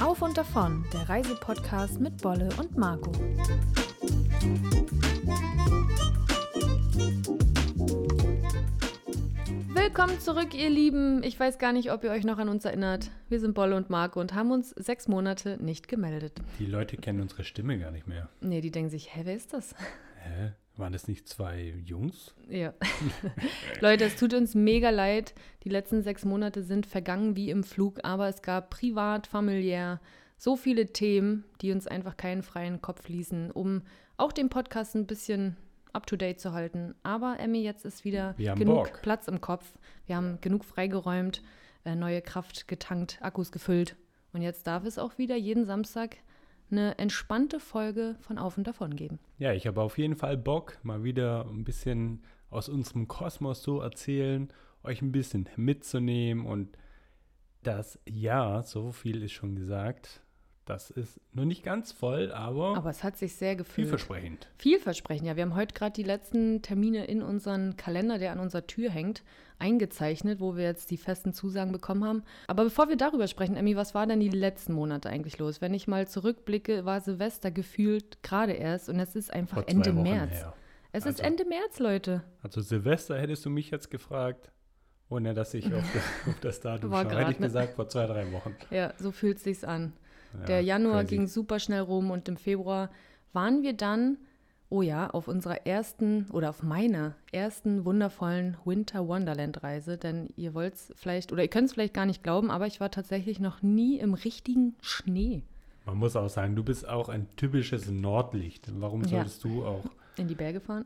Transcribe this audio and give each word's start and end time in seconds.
Auf 0.00 0.22
und 0.22 0.36
davon, 0.36 0.84
der 0.92 1.08
Reisepodcast 1.08 2.00
mit 2.00 2.22
Bolle 2.22 2.48
und 2.58 2.76
Marco. 2.76 3.12
Willkommen 9.74 10.18
zurück, 10.20 10.54
ihr 10.54 10.70
Lieben. 10.70 11.22
Ich 11.22 11.38
weiß 11.38 11.58
gar 11.58 11.72
nicht, 11.72 11.92
ob 11.92 12.04
ihr 12.04 12.10
euch 12.10 12.24
noch 12.24 12.38
an 12.38 12.48
uns 12.48 12.64
erinnert. 12.64 13.10
Wir 13.28 13.40
sind 13.40 13.54
Bolle 13.54 13.76
und 13.76 13.90
Marco 13.90 14.20
und 14.20 14.34
haben 14.34 14.50
uns 14.52 14.70
sechs 14.70 15.06
Monate 15.08 15.58
nicht 15.62 15.88
gemeldet. 15.88 16.32
Die 16.58 16.66
Leute 16.66 16.96
kennen 16.96 17.20
unsere 17.20 17.44
Stimme 17.44 17.78
gar 17.78 17.90
nicht 17.90 18.06
mehr. 18.06 18.28
Nee, 18.40 18.60
die 18.60 18.70
denken 18.70 18.90
sich, 18.90 19.14
hä, 19.14 19.22
wer 19.24 19.36
ist 19.36 19.52
das? 19.52 19.74
Hä? 20.22 20.52
Waren 20.80 20.92
das 20.94 21.08
nicht 21.08 21.28
zwei 21.28 21.74
Jungs? 21.84 22.34
Ja. 22.48 22.72
Leute, 23.80 24.04
es 24.04 24.16
tut 24.16 24.32
uns 24.32 24.54
mega 24.54 24.88
leid. 24.88 25.34
Die 25.64 25.68
letzten 25.68 26.02
sechs 26.02 26.24
Monate 26.24 26.62
sind 26.62 26.86
vergangen 26.86 27.36
wie 27.36 27.50
im 27.50 27.64
Flug, 27.64 28.00
aber 28.02 28.28
es 28.28 28.40
gab 28.40 28.70
privat, 28.70 29.26
familiär 29.26 30.00
so 30.38 30.56
viele 30.56 30.86
Themen, 30.86 31.44
die 31.60 31.70
uns 31.70 31.86
einfach 31.86 32.16
keinen 32.16 32.42
freien 32.42 32.80
Kopf 32.80 33.08
ließen, 33.08 33.50
um 33.50 33.82
auch 34.16 34.32
den 34.32 34.48
Podcast 34.48 34.94
ein 34.94 35.06
bisschen 35.06 35.56
up-to-date 35.92 36.40
zu 36.40 36.54
halten. 36.54 36.94
Aber 37.02 37.38
Emmy, 37.38 37.62
jetzt 37.62 37.84
ist 37.84 38.06
wieder 38.06 38.32
genug 38.38 38.84
Bock. 38.84 39.02
Platz 39.02 39.28
im 39.28 39.42
Kopf. 39.42 39.70
Wir 40.06 40.16
haben 40.16 40.40
genug 40.40 40.64
freigeräumt, 40.64 41.42
äh, 41.84 41.94
neue 41.94 42.22
Kraft 42.22 42.68
getankt, 42.68 43.18
Akkus 43.20 43.52
gefüllt. 43.52 43.96
Und 44.32 44.40
jetzt 44.40 44.66
darf 44.66 44.86
es 44.86 44.98
auch 44.98 45.18
wieder 45.18 45.36
jeden 45.36 45.66
Samstag 45.66 46.16
eine 46.70 46.98
entspannte 46.98 47.60
Folge 47.60 48.16
von 48.20 48.38
Auf 48.38 48.58
und 48.58 48.66
Davon 48.66 48.96
geben. 48.96 49.18
Ja, 49.38 49.52
ich 49.52 49.66
habe 49.66 49.80
auf 49.80 49.98
jeden 49.98 50.16
Fall 50.16 50.36
Bock, 50.36 50.78
mal 50.82 51.04
wieder 51.04 51.46
ein 51.48 51.64
bisschen 51.64 52.22
aus 52.50 52.68
unserem 52.68 53.08
Kosmos 53.08 53.62
zu 53.62 53.80
erzählen, 53.80 54.52
euch 54.82 55.02
ein 55.02 55.12
bisschen 55.12 55.48
mitzunehmen 55.56 56.46
und 56.46 56.76
das 57.62 57.98
Jahr, 58.08 58.62
so 58.62 58.92
viel 58.92 59.22
ist 59.22 59.32
schon 59.32 59.54
gesagt, 59.54 60.22
das 60.70 60.90
ist 60.90 61.20
noch 61.34 61.44
nicht 61.44 61.62
ganz 61.62 61.92
voll, 61.92 62.32
aber, 62.32 62.76
Aber 62.76 62.90
es 62.90 63.02
hat 63.04 63.16
sich 63.16 63.34
sehr 63.34 63.56
gefühlt. 63.56 63.86
vielversprechend. 63.88 64.48
Vielversprechend, 64.56 65.26
ja. 65.26 65.36
Wir 65.36 65.42
haben 65.42 65.54
heute 65.54 65.74
gerade 65.74 65.92
die 65.92 66.02
letzten 66.02 66.62
Termine 66.62 67.04
in 67.06 67.22
unseren 67.22 67.76
Kalender, 67.76 68.18
der 68.18 68.32
an 68.32 68.40
unserer 68.40 68.66
Tür 68.66 68.90
hängt, 68.90 69.22
eingezeichnet, 69.58 70.40
wo 70.40 70.56
wir 70.56 70.64
jetzt 70.64 70.90
die 70.90 70.96
festen 70.96 71.32
Zusagen 71.32 71.70
bekommen 71.72 72.04
haben. 72.04 72.22
Aber 72.46 72.64
bevor 72.64 72.88
wir 72.88 72.96
darüber 72.96 73.26
sprechen, 73.28 73.56
Emmy, 73.56 73.76
was 73.76 73.94
war 73.94 74.06
denn 74.06 74.20
die 74.20 74.30
letzten 74.30 74.72
Monate 74.72 75.10
eigentlich 75.10 75.38
los? 75.38 75.60
Wenn 75.60 75.74
ich 75.74 75.86
mal 75.86 76.08
zurückblicke, 76.08 76.84
war 76.84 77.00
Silvester 77.00 77.50
gefühlt 77.50 78.22
gerade 78.22 78.52
erst 78.52 78.88
und 78.88 78.98
es 78.98 79.14
ist 79.14 79.32
einfach 79.32 79.64
Ende 79.66 79.94
Wochen 79.94 80.02
März. 80.04 80.30
her. 80.30 80.54
Es 80.92 81.04
ist 81.04 81.20
Also- 81.20 81.22
Ende 81.24 81.44
März, 81.44 81.78
Leute. 81.78 82.22
Also 82.42 82.60
Silvester 82.62 83.18
hättest 83.20 83.44
du 83.44 83.50
mich 83.50 83.70
jetzt 83.70 83.90
gefragt, 83.90 84.50
ohne 85.08 85.34
dass 85.34 85.52
ich 85.54 85.66
auf, 85.66 85.82
das- 85.94 86.28
auf 86.34 86.40
das 86.40 86.60
Datum 86.60 86.90
schaue, 86.90 87.18
hätte 87.18 87.32
ich 87.32 87.38
ne? 87.40 87.46
gesagt, 87.46 87.74
vor 87.74 87.88
zwei, 87.88 88.06
drei 88.06 88.32
Wochen. 88.32 88.56
Ja, 88.70 88.94
so 88.98 89.12
fühlt 89.12 89.36
es 89.38 89.44
sich 89.44 89.66
an. 89.68 89.92
Ja, 90.38 90.46
Der 90.46 90.60
Januar 90.62 91.02
crazy. 91.02 91.16
ging 91.16 91.26
super 91.26 91.58
schnell 91.58 91.80
rum 91.80 92.10
und 92.10 92.28
im 92.28 92.36
Februar 92.36 92.90
waren 93.32 93.62
wir 93.62 93.72
dann, 93.72 94.18
oh 94.68 94.82
ja, 94.82 95.10
auf 95.10 95.26
unserer 95.28 95.66
ersten 95.66 96.26
oder 96.30 96.50
auf 96.50 96.62
meiner 96.62 97.14
ersten 97.32 97.84
wundervollen 97.84 98.56
Winter 98.64 99.06
Wonderland 99.08 99.62
Reise. 99.62 99.98
Denn 99.98 100.28
ihr 100.36 100.54
wollt 100.54 100.74
es 100.74 100.92
vielleicht 100.96 101.32
oder 101.32 101.42
ihr 101.42 101.48
könnt 101.48 101.66
es 101.68 101.72
vielleicht 101.74 101.94
gar 101.94 102.06
nicht 102.06 102.22
glauben, 102.22 102.50
aber 102.50 102.66
ich 102.66 102.80
war 102.80 102.90
tatsächlich 102.90 103.40
noch 103.40 103.62
nie 103.62 103.98
im 103.98 104.14
richtigen 104.14 104.74
Schnee 104.80 105.42
Man 105.86 105.96
muss 105.98 106.14
auch 106.14 106.28
sagen, 106.28 106.54
du 106.54 106.62
bist 106.62 106.86
auch 106.88 107.08
ein 107.08 107.26
typisches 107.36 107.90
Nordlicht. 107.90 108.70
Warum 108.80 109.02
Ja. 109.02 109.08
solltest 109.08 109.42
du 109.44 109.64
auch 109.64 109.84
in 110.16 110.28
die 110.28 110.34
Berge 110.34 110.60
fahren. 110.60 110.84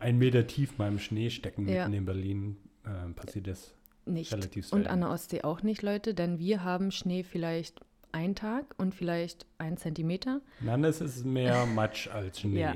ein 0.00 0.18
Meter 0.18 0.46
tief 0.46 0.78
mal 0.78 0.88
im 0.88 0.98
Schnee 0.98 1.30
stecken 1.30 1.68
Ja. 1.68 1.84
mitten 1.84 1.98
in 1.98 2.04
Berlin? 2.06 2.56
Äh, 2.84 3.12
passiert 3.12 3.46
das 3.46 3.74
Nicht. 4.06 4.32
relativ 4.32 4.64
Und 4.72 4.80
selten. 4.80 4.88
an 4.88 5.00
der 5.00 5.10
Ostsee 5.10 5.42
auch 5.42 5.62
nicht, 5.62 5.82
Leute, 5.82 6.14
denn 6.14 6.38
wir 6.38 6.64
haben 6.64 6.90
Schnee 6.90 7.22
vielleicht 7.22 7.80
einen 8.14 8.34
Tag 8.34 8.74
und 8.78 8.94
vielleicht 8.94 9.46
ein 9.58 9.76
Zentimeter. 9.76 10.40
Nein, 10.60 10.84
es 10.84 11.00
ist 11.00 11.24
mehr 11.26 11.66
Matsch 11.66 12.08
als 12.08 12.40
Schnee. 12.40 12.60
Ja. 12.60 12.74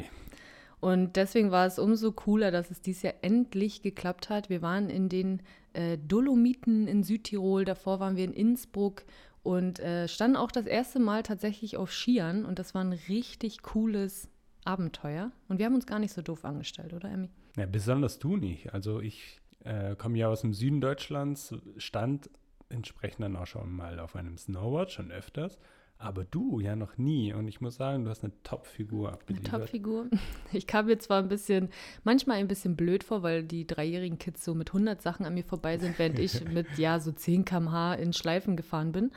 Und 0.81 1.17
deswegen 1.17 1.51
war 1.51 1.67
es 1.67 1.79
umso 1.79 2.13
cooler, 2.13 2.51
dass 2.51 2.71
es 2.71 2.81
dieses 2.81 3.03
Jahr 3.03 3.15
endlich 3.23 3.83
geklappt 3.83 4.31
hat. 4.31 4.49
Wir 4.51 4.63
waren 4.63 4.91
in 4.91 5.09
den 5.09 5.43
äh, 5.73 5.99
Dolomiten 5.99 6.87
in 6.87 7.03
Südtirol, 7.03 7.65
davor 7.65 8.01
waren 8.01 8.17
wir 8.17 8.25
in 8.25 8.33
Innsbruck 8.33 9.05
und 9.43 9.81
äh, 9.81 10.07
standen 10.09 10.37
auch 10.37 10.53
das 10.53 10.67
erste 10.67 10.99
Mal 10.99 11.23
tatsächlich 11.23 11.77
auf 11.77 11.93
Skiern 11.93 12.45
und 12.45 12.59
das 12.59 12.75
war 12.75 12.85
ein 12.85 12.93
richtig 13.09 13.63
cooles 13.63 14.29
Abenteuer. 14.65 15.33
Und 15.49 15.59
wir 15.59 15.67
haben 15.67 15.75
uns 15.75 15.87
gar 15.87 15.99
nicht 15.99 16.13
so 16.13 16.23
doof 16.23 16.45
angestellt, 16.45 16.93
oder 16.93 17.11
Emmy? 17.11 17.31
Ja, 17.57 17.67
besonders 17.67 18.19
du 18.19 18.37
nicht. 18.37 18.73
Also 18.75 19.01
ich 19.01 19.41
äh, 19.65 19.97
komme 19.97 20.19
ja 20.19 20.29
aus 20.29 20.43
dem 20.43 20.53
Süden 20.53 20.81
Deutschlands, 20.81 21.55
stand 21.77 22.31
entsprechend 22.71 23.21
dann 23.23 23.37
auch 23.37 23.47
schon 23.47 23.71
mal 23.73 23.99
auf 24.01 24.17
einem 24.17 24.37
Snowboard, 24.37 24.91
schon 24.93 25.11
öfters. 25.11 25.59
Aber 26.01 26.25
du 26.25 26.61
ja 26.61 26.77
noch 26.77 26.97
nie. 26.97 27.33
Und 27.33 27.49
ich 27.49 27.61
muss 27.61 27.75
sagen, 27.75 28.05
du 28.05 28.11
hast 28.11 28.23
eine 28.23 28.33
Top-Figur 28.45 29.09
Eine 29.09 29.15
abgeliefert. 29.15 29.51
Topfigur. 29.63 30.07
Ich 30.53 30.67
kam 30.69 30.87
mir 30.87 30.99
zwar 30.99 31.19
ein 31.19 31.29
bisschen, 31.29 31.71
manchmal 32.05 32.37
ein 32.37 32.47
bisschen 32.47 32.77
blöd 32.77 33.03
vor, 33.03 33.23
weil 33.25 33.43
die 33.43 33.67
dreijährigen 33.67 34.17
Kids 34.19 34.45
so 34.45 34.55
mit 34.55 34.69
100 34.71 35.03
Sachen 35.03 35.27
an 35.27 35.35
mir 35.35 35.43
vorbei 35.45 35.77
sind, 35.79 35.99
während 35.99 36.19
ich 36.21 36.45
mit, 36.49 36.67
ja, 36.79 37.01
so 37.01 37.11
10 37.11 37.45
km/h 37.45 37.95
in 37.95 38.13
Schleifen 38.13 38.57
gefahren 38.57 38.93
bin. 38.93 39.11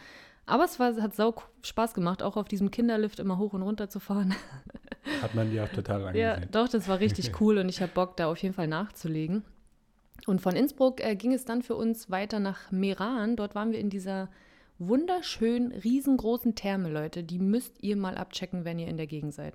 Aber 0.48 0.66
es 0.66 0.80
war, 0.80 1.00
hat 1.00 1.16
sau 1.16 1.36
Spaß 1.62 1.94
gemacht, 1.94 2.24
auch 2.24 2.36
auf 2.36 2.48
diesem 2.48 2.72
Kinderlift 2.72 3.20
immer 3.20 3.38
hoch 3.38 3.54
und 3.54 3.62
runter 3.62 3.88
zu 3.90 4.00
fahren. 4.00 4.34
Hat 5.22 5.36
man 5.36 5.52
dir 5.52 5.64
auch 5.64 5.70
total 5.70 6.16
Ja, 6.16 6.32
angesehen. 6.34 6.52
doch, 6.52 6.68
das 6.68 6.88
war 6.88 7.00
richtig 7.00 7.32
cool 7.40 7.60
und 7.60 7.70
ich 7.70 7.80
habe 7.82 7.92
Bock, 7.94 8.18
da 8.18 8.26
auf 8.28 8.38
jeden 8.40 8.56
Fall 8.56 8.68
nachzulegen. 8.68 9.44
Und 10.28 10.42
von 10.42 10.56
Innsbruck 10.56 11.04
äh, 11.04 11.16
ging 11.16 11.34
es 11.34 11.46
dann 11.46 11.62
für 11.62 11.76
uns 11.76 12.10
weiter 12.10 12.40
nach 12.40 12.72
Meran. 12.72 13.36
Dort 13.36 13.56
waren 13.56 13.72
wir 13.72 13.80
in 13.80 13.90
dieser 13.90 14.30
wunderschönen, 14.78 15.72
riesengroßen 15.72 16.56
Therme, 16.56 16.90
Leute. 16.90 17.24
Die 17.24 17.40
müsst 17.40 17.82
ihr 17.82 17.96
mal 17.96 18.18
abchecken, 18.18 18.66
wenn 18.66 18.80
ihr 18.80 18.88
in 18.88 18.98
der 18.98 19.08
Gegend 19.08 19.34
seid. 19.34 19.54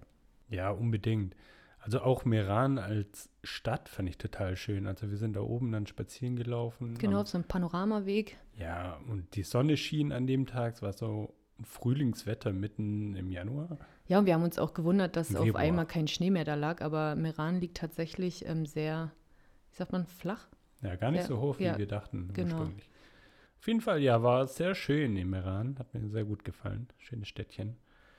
Ja, 0.48 0.70
unbedingt. 0.70 1.34
Also 1.78 2.00
auch 2.00 2.24
Meran 2.24 2.78
als 2.78 3.28
Stadt 3.44 3.88
fand 3.88 4.08
ich 4.08 4.18
total 4.18 4.56
schön. 4.56 4.86
Also 4.86 5.10
wir 5.10 5.18
sind 5.18 5.36
da 5.36 5.40
oben 5.40 5.70
dann 5.70 5.86
spazieren 5.86 6.34
gelaufen. 6.34 6.98
Genau, 6.98 7.20
auf 7.20 7.28
so 7.28 7.38
einem 7.38 7.46
Panoramaweg. 7.46 8.36
Ja, 8.58 8.98
und 9.08 9.36
die 9.36 9.44
Sonne 9.44 9.76
schien 9.76 10.10
an 10.10 10.26
dem 10.26 10.46
Tag. 10.46 10.74
Es 10.74 10.82
war 10.82 10.92
so 10.92 11.34
Frühlingswetter 11.62 12.52
mitten 12.52 13.14
im 13.14 13.30
Januar. 13.30 13.78
Ja, 14.08 14.18
und 14.18 14.26
wir 14.26 14.34
haben 14.34 14.42
uns 14.42 14.58
auch 14.58 14.74
gewundert, 14.74 15.16
dass 15.16 15.30
Im 15.30 15.36
auf 15.36 15.44
Februar. 15.44 15.62
einmal 15.62 15.86
kein 15.86 16.08
Schnee 16.08 16.30
mehr 16.30 16.44
da 16.44 16.54
lag, 16.54 16.80
aber 16.80 17.14
Meran 17.16 17.60
liegt 17.60 17.76
tatsächlich 17.76 18.46
ähm, 18.46 18.66
sehr, 18.66 19.12
wie 19.70 19.76
sagt 19.76 19.92
man, 19.92 20.06
flach. 20.06 20.48
Ja, 20.86 20.96
gar 20.96 21.10
nicht 21.10 21.22
Ja, 21.22 21.26
so 21.26 21.40
hoch, 21.40 21.58
wie 21.58 21.64
ja, 21.64 21.78
wir 21.78 21.86
dachten 21.88 22.30
genau. 22.32 22.58
ursprünglich. 22.58 22.88
Auf 23.58 23.66
jeden 23.66 23.80
Fall, 23.80 24.00
ja, 24.00 24.22
war 24.22 24.46
sehr 24.46 24.74
schön 24.74 25.16
im 25.16 25.34
Iran. 25.34 25.76
Hat 25.78 25.92
mir 25.92 26.08
sehr 26.08 26.24
gut 26.24 26.44
gefallen. 26.44 26.86
Schönes 26.98 27.26
Städtchen. 27.28 27.76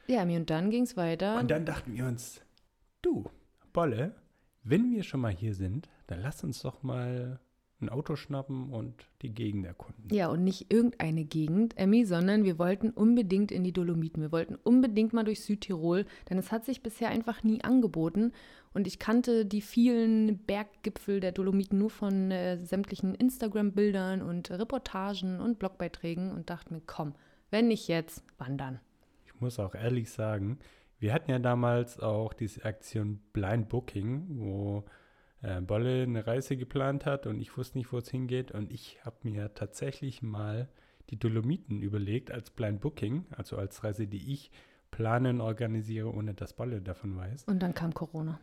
Ja, 0.07 0.23
und 0.23 0.49
dann 0.49 0.69
ging 0.69 0.83
es 0.83 0.97
weiter. 0.97 1.39
Und 1.39 1.49
dann 1.49 1.65
dachten 1.65 1.93
wir 1.93 2.05
uns, 2.05 2.41
du, 3.01 3.29
Bolle, 3.71 4.15
wenn 4.63 4.91
wir 4.91 5.03
schon 5.03 5.21
mal 5.21 5.31
hier 5.31 5.53
sind, 5.53 5.87
dann 6.07 6.21
lass 6.21 6.43
uns 6.43 6.61
doch 6.61 6.83
mal 6.83 7.39
ein 7.79 7.89
Auto 7.89 8.15
schnappen 8.15 8.71
und 8.71 9.07
die 9.21 9.33
Gegend 9.33 9.65
erkunden. 9.65 10.07
Ja, 10.11 10.29
und 10.29 10.43
nicht 10.43 10.73
irgendeine 10.73 11.25
Gegend, 11.25 11.77
Emmy, 11.77 12.05
sondern 12.05 12.43
wir 12.43 12.57
wollten 12.57 12.89
unbedingt 12.89 13.51
in 13.51 13.63
die 13.63 13.71
Dolomiten. 13.71 14.21
Wir 14.21 14.31
wollten 14.31 14.55
unbedingt 14.55 15.13
mal 15.13 15.23
durch 15.23 15.43
Südtirol, 15.43 16.05
denn 16.29 16.37
es 16.39 16.51
hat 16.51 16.65
sich 16.65 16.81
bisher 16.81 17.09
einfach 17.09 17.43
nie 17.43 17.63
angeboten. 17.63 18.33
Und 18.73 18.87
ich 18.87 18.99
kannte 18.99 19.45
die 19.45 19.61
vielen 19.61 20.39
Berggipfel 20.39 21.19
der 21.19 21.31
Dolomiten 21.31 21.77
nur 21.77 21.89
von 21.89 22.31
äh, 22.31 22.63
sämtlichen 22.65 23.13
Instagram-Bildern 23.15 24.21
und 24.21 24.49
Reportagen 24.49 25.39
und 25.39 25.59
Blogbeiträgen 25.59 26.31
und 26.31 26.49
dachte 26.49 26.73
mir, 26.73 26.81
komm, 26.85 27.13
wenn 27.51 27.67
nicht 27.67 27.87
jetzt, 27.87 28.23
wann 28.37 28.57
dann? 28.57 28.79
Ich 29.25 29.39
muss 29.39 29.59
auch 29.59 29.75
ehrlich 29.75 30.09
sagen, 30.09 30.59
wir 30.99 31.13
hatten 31.13 31.29
ja 31.29 31.39
damals 31.39 31.99
auch 31.99 32.33
diese 32.33 32.65
Aktion 32.65 33.19
Blind 33.33 33.69
Booking, 33.69 34.25
wo 34.29 34.83
äh, 35.41 35.61
Bolle 35.61 36.03
eine 36.03 36.25
Reise 36.25 36.57
geplant 36.57 37.05
hat 37.05 37.27
und 37.27 37.39
ich 37.39 37.57
wusste 37.57 37.77
nicht, 37.77 37.91
wo 37.91 37.97
es 37.97 38.09
hingeht. 38.09 38.51
Und 38.51 38.71
ich 38.71 38.99
habe 39.05 39.17
mir 39.23 39.53
tatsächlich 39.53 40.21
mal 40.21 40.67
die 41.09 41.17
Dolomiten 41.17 41.81
überlegt 41.81 42.31
als 42.31 42.49
Blind 42.49 42.81
Booking, 42.81 43.25
also 43.31 43.57
als 43.57 43.83
Reise, 43.83 44.07
die 44.07 44.33
ich 44.33 44.51
plane 44.91 45.29
und 45.29 45.41
organisiere, 45.41 46.13
ohne 46.13 46.33
dass 46.33 46.53
Bolle 46.53 46.81
davon 46.81 47.15
weiß. 47.15 47.45
Und 47.45 47.59
dann 47.59 47.73
kam 47.73 47.93
Corona. 47.93 48.39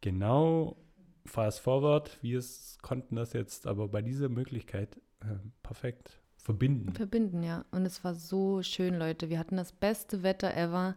Genau, 0.00 0.76
fast 1.24 1.60
forward, 1.60 2.18
wir 2.22 2.42
konnten 2.82 3.16
das 3.16 3.32
jetzt 3.32 3.66
aber 3.66 3.88
bei 3.88 4.02
dieser 4.02 4.28
Möglichkeit 4.28 4.96
äh, 5.20 5.36
perfekt 5.62 6.20
verbinden. 6.36 6.94
Verbinden, 6.94 7.42
ja. 7.42 7.64
Und 7.72 7.84
es 7.84 8.04
war 8.04 8.14
so 8.14 8.62
schön, 8.62 8.94
Leute. 8.94 9.28
Wir 9.28 9.38
hatten 9.38 9.56
das 9.56 9.72
beste 9.72 10.22
Wetter 10.22 10.56
ever. 10.56 10.96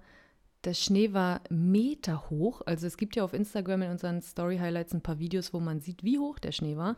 Der 0.63 0.73
Schnee 0.75 1.11
war 1.13 1.41
Meter 1.49 2.29
hoch. 2.29 2.61
Also 2.65 2.85
es 2.85 2.97
gibt 2.97 3.15
ja 3.15 3.23
auf 3.23 3.33
Instagram 3.33 3.81
in 3.81 3.91
unseren 3.91 4.21
Story-Highlights 4.21 4.93
ein 4.93 5.01
paar 5.01 5.19
Videos, 5.19 5.53
wo 5.53 5.59
man 5.59 5.79
sieht, 5.79 6.03
wie 6.03 6.19
hoch 6.19 6.37
der 6.37 6.51
Schnee 6.51 6.77
war. 6.77 6.95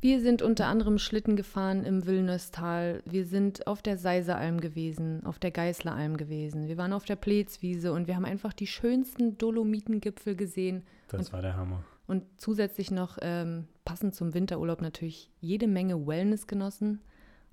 Wir 0.00 0.20
sind 0.20 0.42
unter 0.42 0.66
anderem 0.66 0.98
Schlitten 0.98 1.36
gefahren 1.36 1.84
im 1.84 2.06
Wilnöstal. 2.06 3.02
Wir 3.06 3.24
sind 3.24 3.66
auf 3.66 3.82
der 3.82 3.96
Seiseralm 3.96 4.60
gewesen, 4.60 5.24
auf 5.24 5.38
der 5.38 5.50
Geißleralm 5.50 6.16
gewesen. 6.16 6.68
Wir 6.68 6.76
waren 6.76 6.92
auf 6.92 7.04
der 7.04 7.16
Pleetswiese 7.16 7.92
und 7.92 8.06
wir 8.06 8.16
haben 8.16 8.26
einfach 8.26 8.52
die 8.52 8.66
schönsten 8.66 9.38
Dolomitengipfel 9.38 10.36
gesehen. 10.36 10.82
Das 11.08 11.32
war 11.32 11.40
der 11.40 11.56
Hammer. 11.56 11.82
Und 12.06 12.24
zusätzlich 12.36 12.90
noch 12.90 13.18
ähm, 13.22 13.66
passend 13.84 14.14
zum 14.14 14.34
Winterurlaub 14.34 14.82
natürlich 14.82 15.30
jede 15.40 15.66
Menge 15.66 16.06
Wellness 16.06 16.46
genossen. 16.46 17.00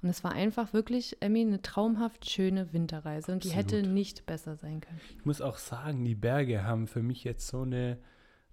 Und 0.04 0.10
es 0.10 0.24
war 0.24 0.34
einfach 0.34 0.74
wirklich, 0.74 1.18
Emmy, 1.22 1.42
eine 1.42 1.62
traumhaft 1.62 2.30
schöne 2.30 2.74
Winterreise. 2.74 3.32
Und 3.32 3.46
die 3.46 3.52
hätte 3.52 3.84
nicht 3.84 4.26
besser 4.26 4.58
sein 4.58 4.82
können. 4.82 5.00
Ich 5.18 5.26
muss 5.26 5.40
auch 5.40 5.58
sagen, 5.58 6.04
die 6.04 6.14
Berge 6.16 6.66
haben 6.66 6.88
für 6.88 7.02
mich 7.02 7.24
jetzt 7.24 7.48
so 7.48 7.62
eine, 7.62 7.98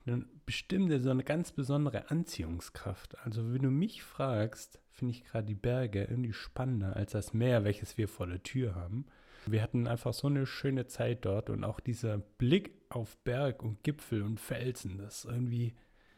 eine 0.06 0.24
bestimmte, 0.46 1.00
so 1.00 1.10
eine 1.10 1.24
ganz 1.24 1.50
besondere 1.50 2.08
Anziehungskraft. 2.10 3.18
Also 3.24 3.52
wenn 3.52 3.62
du 3.62 3.70
mich 3.70 4.04
fragst, 4.04 4.78
finde 4.90 5.12
ich 5.12 5.24
gerade 5.24 5.46
die 5.46 5.54
Berge 5.54 6.04
irgendwie 6.04 6.32
spannender 6.32 6.94
als 6.94 7.12
das 7.12 7.34
Meer, 7.34 7.64
welches 7.64 7.98
wir 7.98 8.06
vor 8.06 8.28
der 8.28 8.42
Tür 8.44 8.76
haben. 8.76 9.06
Wir 9.46 9.62
hatten 9.62 9.88
einfach 9.88 10.12
so 10.14 10.28
eine 10.28 10.46
schöne 10.46 10.86
Zeit 10.86 11.24
dort 11.24 11.50
und 11.50 11.64
auch 11.64 11.80
dieser 11.80 12.18
Blick 12.18 12.72
auf 12.90 13.16
Berg 13.24 13.62
und 13.62 13.82
Gipfel 13.82 14.22
und 14.22 14.38
Felsen, 14.38 14.98
das 14.98 15.24
irgendwie. 15.24 15.74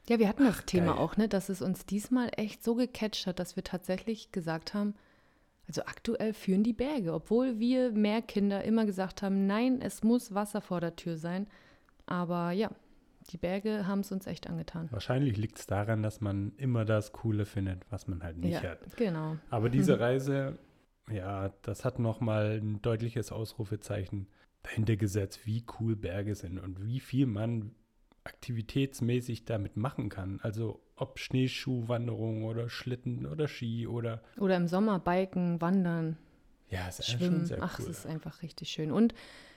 Ja, 0.08 0.18
wir 0.18 0.28
hatten 0.28 0.44
das 0.44 0.58
Ach, 0.58 0.62
Thema 0.64 0.94
geil. 0.94 0.98
auch, 0.98 1.16
ne, 1.16 1.28
dass 1.28 1.48
es 1.48 1.62
uns 1.62 1.86
diesmal 1.86 2.30
echt 2.36 2.64
so 2.64 2.74
gecatcht 2.74 3.26
hat, 3.26 3.38
dass 3.38 3.56
wir 3.56 3.62
tatsächlich 3.64 4.32
gesagt 4.32 4.74
haben, 4.74 4.94
also 5.68 5.82
aktuell 5.82 6.32
führen 6.32 6.64
die 6.64 6.72
Berge, 6.72 7.12
obwohl 7.12 7.58
wir 7.58 7.92
mehr 7.92 8.22
Kinder 8.22 8.64
immer 8.64 8.84
gesagt 8.84 9.22
haben, 9.22 9.46
nein, 9.46 9.80
es 9.80 10.02
muss 10.02 10.34
Wasser 10.34 10.60
vor 10.60 10.80
der 10.80 10.96
Tür 10.96 11.16
sein. 11.16 11.46
Aber 12.06 12.50
ja, 12.50 12.70
die 13.30 13.38
Berge 13.38 13.86
haben 13.86 14.00
es 14.00 14.12
uns 14.12 14.26
echt 14.26 14.48
angetan. 14.48 14.88
Wahrscheinlich 14.90 15.36
liegt 15.36 15.58
es 15.58 15.66
daran, 15.66 16.02
dass 16.02 16.20
man 16.20 16.52
immer 16.56 16.84
das 16.84 17.12
Coole 17.12 17.46
findet, 17.46 17.90
was 17.90 18.08
man 18.08 18.22
halt 18.22 18.38
nicht 18.38 18.62
ja, 18.62 18.70
hat. 18.70 18.96
Genau. 18.96 19.36
Aber 19.50 19.68
diese 19.70 20.00
Reise, 20.00 20.58
ja, 21.10 21.50
das 21.62 21.84
hat 21.84 21.98
nochmal 21.98 22.60
ein 22.60 22.82
deutliches 22.82 23.32
Ausrufezeichen 23.32 24.26
dahinter 24.62 24.96
gesetzt, 24.96 25.46
wie 25.46 25.64
cool 25.78 25.96
Berge 25.96 26.34
sind 26.34 26.58
und 26.58 26.84
wie 26.84 27.00
viel 27.00 27.26
man 27.26 27.74
aktivitätsmäßig 28.24 29.44
damit 29.44 29.76
machen 29.76 30.08
kann. 30.08 30.38
Also 30.42 30.80
ob 31.02 31.18
Schneeschuhwanderung 31.18 32.44
oder 32.44 32.68
Schlitten 32.68 33.26
oder 33.26 33.48
Ski 33.48 33.86
oder. 33.86 34.22
Oder 34.38 34.56
im 34.56 34.68
Sommer 34.68 34.98
Biken, 35.00 35.60
Wandern. 35.60 36.16
Ja, 36.68 36.88
ist 36.88 37.04
schwimmen. 37.04 37.38
schon 37.38 37.46
sehr 37.46 37.58
Ach, 37.60 37.78
cool. 37.78 37.84
es 37.90 37.98
ist 37.98 38.06
einfach 38.06 38.40
richtig 38.42 38.70
schön. 38.70 38.92
Und 38.92 39.12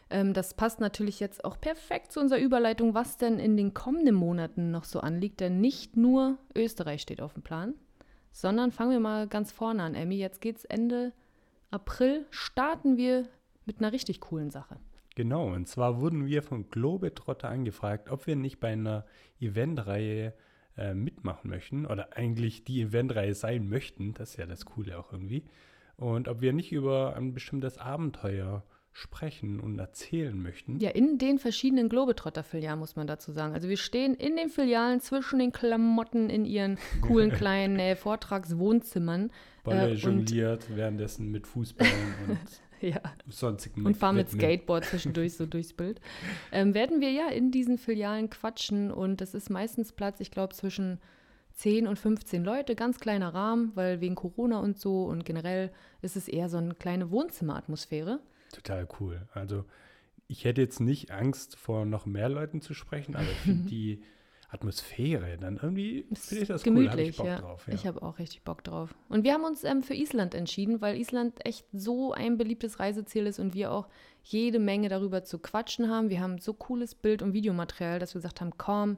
ähm, 0.09 0.33
das 0.33 0.55
passt 0.55 0.79
natürlich 0.79 1.19
jetzt 1.19 1.45
auch 1.45 1.61
perfekt 1.61 2.11
zu 2.11 2.19
unserer 2.19 2.39
Überleitung, 2.39 2.93
was 2.93 3.17
denn 3.17 3.39
in 3.39 3.55
den 3.55 3.73
kommenden 3.73 4.15
Monaten 4.15 4.71
noch 4.71 4.83
so 4.83 4.99
anliegt. 4.99 5.39
Denn 5.39 5.61
nicht 5.61 5.95
nur 5.95 6.37
Österreich 6.55 7.01
steht 7.01 7.21
auf 7.21 7.33
dem 7.33 7.43
Plan, 7.43 7.75
sondern 8.31 8.71
fangen 8.71 8.91
wir 8.91 8.99
mal 8.99 9.27
ganz 9.27 9.51
vorne 9.51 9.83
an, 9.83 9.95
Emmy. 9.95 10.17
Jetzt 10.17 10.41
geht's 10.41 10.65
Ende 10.65 11.13
April, 11.71 12.25
starten 12.31 12.97
wir 12.97 13.27
mit 13.65 13.79
einer 13.79 13.91
richtig 13.91 14.19
coolen 14.19 14.49
Sache. 14.49 14.77
Genau, 15.15 15.47
und 15.53 15.67
zwar 15.67 16.01
wurden 16.01 16.25
wir 16.25 16.43
von 16.43 16.69
Globetrotter 16.69 17.47
angefragt, 17.47 18.09
ob 18.09 18.27
wir 18.27 18.35
nicht 18.35 18.59
bei 18.59 18.73
einer 18.73 19.05
Eventreihe 19.39 20.33
äh, 20.77 20.93
mitmachen 20.93 21.49
möchten 21.49 21.85
oder 21.85 22.17
eigentlich 22.17 22.63
die 22.63 22.81
Eventreihe 22.81 23.33
sein 23.33 23.69
möchten. 23.69 24.13
Das 24.13 24.31
ist 24.31 24.37
ja 24.37 24.45
das 24.45 24.65
Coole 24.65 24.97
auch 24.97 25.11
irgendwie. 25.11 25.43
Und 25.97 26.27
ob 26.27 26.41
wir 26.41 26.53
nicht 26.53 26.71
über 26.71 27.15
ein 27.15 27.33
bestimmtes 27.33 27.77
Abenteuer 27.77 28.63
sprechen 28.91 29.59
und 29.59 29.77
erzählen 29.77 30.41
möchten. 30.41 30.79
Ja, 30.79 30.89
in 30.91 31.17
den 31.17 31.37
verschiedenen 31.37 31.89
Globetrotter-Filialen 31.89 32.79
muss 32.79 32.95
man 32.95 33.07
dazu 33.07 33.33
sagen. 33.33 33.53
Also 33.53 33.67
wir 33.67 33.75
stehen 33.75 34.13
in 34.13 34.37
den 34.37 34.47
Filialen 34.47 35.01
zwischen 35.01 35.39
den 35.39 35.51
Klamotten 35.51 36.29
in 36.29 36.45
ihren 36.45 36.77
coolen 37.01 37.31
kleinen 37.31 37.77
äh, 37.77 37.97
Vortragswohnzimmern. 37.97 39.31
Bolle 39.65 39.89
äh, 39.89 39.93
jongliert, 39.93 40.73
währenddessen 40.73 41.29
mit 41.29 41.45
Fußballen 41.45 42.13
und 42.29 42.39
ja. 42.89 43.01
sonstigen 43.29 43.85
Und 43.85 43.97
fahren 43.97 44.15
mit 44.15 44.29
Skateboard 44.29 44.85
zwischendurch 44.85 45.33
so 45.33 45.45
durchs 45.45 45.73
Bild. 45.73 45.99
Ähm, 46.51 46.73
werden 46.73 47.01
wir 47.01 47.11
ja 47.11 47.29
in 47.29 47.51
diesen 47.51 47.77
Filialen 47.77 48.29
quatschen 48.29 48.91
und 48.91 49.21
es 49.21 49.33
ist 49.33 49.49
meistens 49.49 49.91
Platz, 49.91 50.19
ich 50.19 50.31
glaube, 50.31 50.53
zwischen 50.53 50.99
10 51.53 51.87
und 51.87 51.97
15 51.97 52.43
Leute, 52.43 52.75
ganz 52.75 52.99
kleiner 52.99 53.33
Rahmen, 53.33 53.71
weil 53.75 54.01
wegen 54.01 54.15
Corona 54.15 54.59
und 54.59 54.77
so 54.77 55.05
und 55.05 55.25
generell 55.25 55.71
ist 56.01 56.15
es 56.15 56.27
eher 56.27 56.49
so 56.49 56.57
eine 56.57 56.75
kleine 56.75 57.11
Wohnzimmeratmosphäre. 57.11 58.19
Total 58.51 58.87
cool. 58.99 59.27
Also 59.33 59.65
ich 60.27 60.43
hätte 60.43 60.61
jetzt 60.61 60.79
nicht 60.79 61.11
Angst 61.11 61.55
vor 61.55 61.85
noch 61.85 62.05
mehr 62.05 62.29
Leuten 62.29 62.61
zu 62.61 62.73
sprechen, 62.73 63.15
aber 63.15 63.25
ich 63.25 63.37
finde 63.43 63.69
die 63.69 64.03
Atmosphäre, 64.49 65.37
dann 65.37 65.57
irgendwie 65.57 66.07
finde 66.13 66.43
ich 66.43 66.47
das 66.47 66.63
gemütlich, 66.63 66.93
cool, 66.93 67.09
ich 67.09 67.17
Bock 67.17 67.25
ja. 67.25 67.39
drauf. 67.39 67.67
Ja. 67.67 67.73
Ich 67.73 67.87
habe 67.87 68.01
auch 68.01 68.19
richtig 68.19 68.43
Bock 68.43 68.63
drauf. 68.63 68.95
Und 69.09 69.23
wir 69.23 69.33
haben 69.33 69.43
uns 69.43 69.63
ähm, 69.63 69.83
für 69.83 69.93
Island 69.93 70.33
entschieden, 70.33 70.81
weil 70.81 70.97
Island 70.97 71.45
echt 71.45 71.65
so 71.73 72.13
ein 72.13 72.37
beliebtes 72.37 72.79
Reiseziel 72.79 73.27
ist 73.27 73.39
und 73.39 73.53
wir 73.53 73.71
auch 73.71 73.87
jede 74.23 74.59
Menge 74.59 74.89
darüber 74.89 75.23
zu 75.23 75.39
quatschen 75.39 75.89
haben. 75.89 76.09
Wir 76.09 76.21
haben 76.21 76.37
so 76.39 76.53
cooles 76.53 76.95
Bild- 76.95 77.21
und 77.21 77.33
Videomaterial, 77.33 77.99
dass 77.99 78.13
wir 78.13 78.19
gesagt 78.19 78.41
haben, 78.41 78.53
komm, 78.57 78.97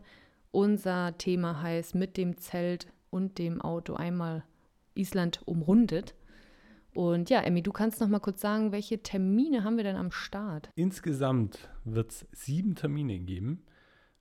unser 0.52 1.18
Thema 1.18 1.62
heißt 1.62 1.96
mit 1.96 2.18
dem 2.18 2.38
Zelt 2.38 2.88
und 3.10 3.38
dem 3.38 3.62
Auto 3.62 3.96
einmal 3.96 4.44
Island 4.96 5.42
umrundet. 5.46 6.16
Und 6.94 7.30
ja, 7.30 7.42
Emmy, 7.42 7.62
du 7.62 7.72
kannst 7.72 8.02
noch 8.02 8.08
mal 8.08 8.20
kurz 8.20 8.42
sagen, 8.42 8.72
welche 8.72 9.04
Termine 9.04 9.64
haben 9.64 9.78
wir 9.78 9.84
denn 9.84 9.96
am 9.96 10.12
Start? 10.12 10.72
Insgesamt 10.76 11.70
wird 11.84 12.12
es 12.12 12.28
sieben 12.32 12.74
Termine 12.74 13.20
geben. 13.20 13.64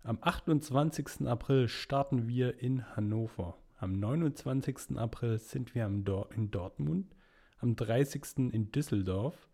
Am 0.07 0.19
28. 0.21 1.27
April 1.27 1.67
starten 1.67 2.29
wir 2.29 2.63
in 2.63 2.95
Hannover. 2.95 3.57
Am 3.77 3.91
29. 3.91 4.97
April 4.97 5.37
sind 5.41 5.75
wir 5.75 5.85
in 5.85 6.05
Dortmund. 6.53 7.13
Am 7.59 7.75
30. 7.75 8.53
in 8.53 8.71
Düsseldorf. 8.71 9.49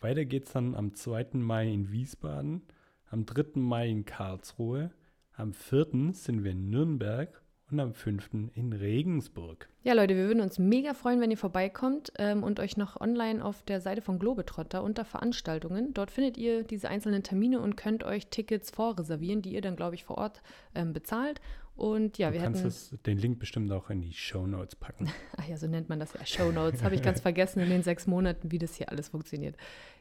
Weiter 0.00 0.24
geht 0.24 0.46
es 0.46 0.52
dann 0.52 0.74
am 0.74 0.94
2. 0.94 1.34
Mai 1.34 1.70
in 1.70 1.92
Wiesbaden. 1.92 2.62
Am 3.10 3.26
3. 3.26 3.60
Mai 3.60 3.90
in 3.90 4.06
Karlsruhe. 4.06 4.90
Am 5.34 5.52
4. 5.52 6.14
sind 6.14 6.44
wir 6.44 6.52
in 6.52 6.70
Nürnberg 6.70 7.42
und 7.72 7.80
am 7.80 7.94
5. 7.94 8.30
in 8.54 8.72
Regensburg. 8.72 9.68
Ja, 9.82 9.94
Leute, 9.94 10.16
wir 10.16 10.26
würden 10.26 10.40
uns 10.40 10.58
mega 10.58 10.94
freuen, 10.94 11.20
wenn 11.20 11.30
ihr 11.30 11.38
vorbeikommt 11.38 12.12
ähm, 12.18 12.42
und 12.42 12.60
euch 12.60 12.76
noch 12.76 13.00
online 13.00 13.44
auf 13.44 13.62
der 13.62 13.80
Seite 13.80 14.02
von 14.02 14.18
Globetrotter 14.18 14.82
unter 14.82 15.04
Veranstaltungen. 15.04 15.94
Dort 15.94 16.10
findet 16.10 16.36
ihr 16.36 16.64
diese 16.64 16.88
einzelnen 16.88 17.22
Termine 17.22 17.60
und 17.60 17.76
könnt 17.76 18.04
euch 18.04 18.26
Tickets 18.26 18.70
vorreservieren, 18.70 19.42
die 19.42 19.54
ihr 19.54 19.62
dann, 19.62 19.76
glaube 19.76 19.94
ich, 19.94 20.04
vor 20.04 20.18
Ort 20.18 20.42
ähm, 20.74 20.92
bezahlt. 20.92 21.40
Und 21.76 22.18
ja, 22.18 22.28
du 22.28 22.34
wir 22.34 22.42
kannst. 22.42 22.62
Das, 22.62 22.94
den 23.06 23.16
Link 23.16 23.38
bestimmt 23.38 23.72
auch 23.72 23.88
in 23.88 24.02
die 24.02 24.12
Show 24.12 24.46
Notes 24.46 24.76
packen. 24.76 25.10
Ach 25.38 25.44
ja, 25.48 25.56
so 25.56 25.66
nennt 25.66 25.88
man 25.88 25.98
das 25.98 26.12
ja. 26.12 26.26
Show 26.26 26.52
Notes. 26.52 26.82
Habe 26.82 26.94
ich 26.94 27.02
ganz 27.02 27.20
vergessen 27.20 27.60
in 27.60 27.70
den 27.70 27.82
sechs 27.82 28.06
Monaten, 28.06 28.52
wie 28.52 28.58
das 28.58 28.74
hier 28.74 28.90
alles 28.90 29.08
funktioniert. 29.08 29.56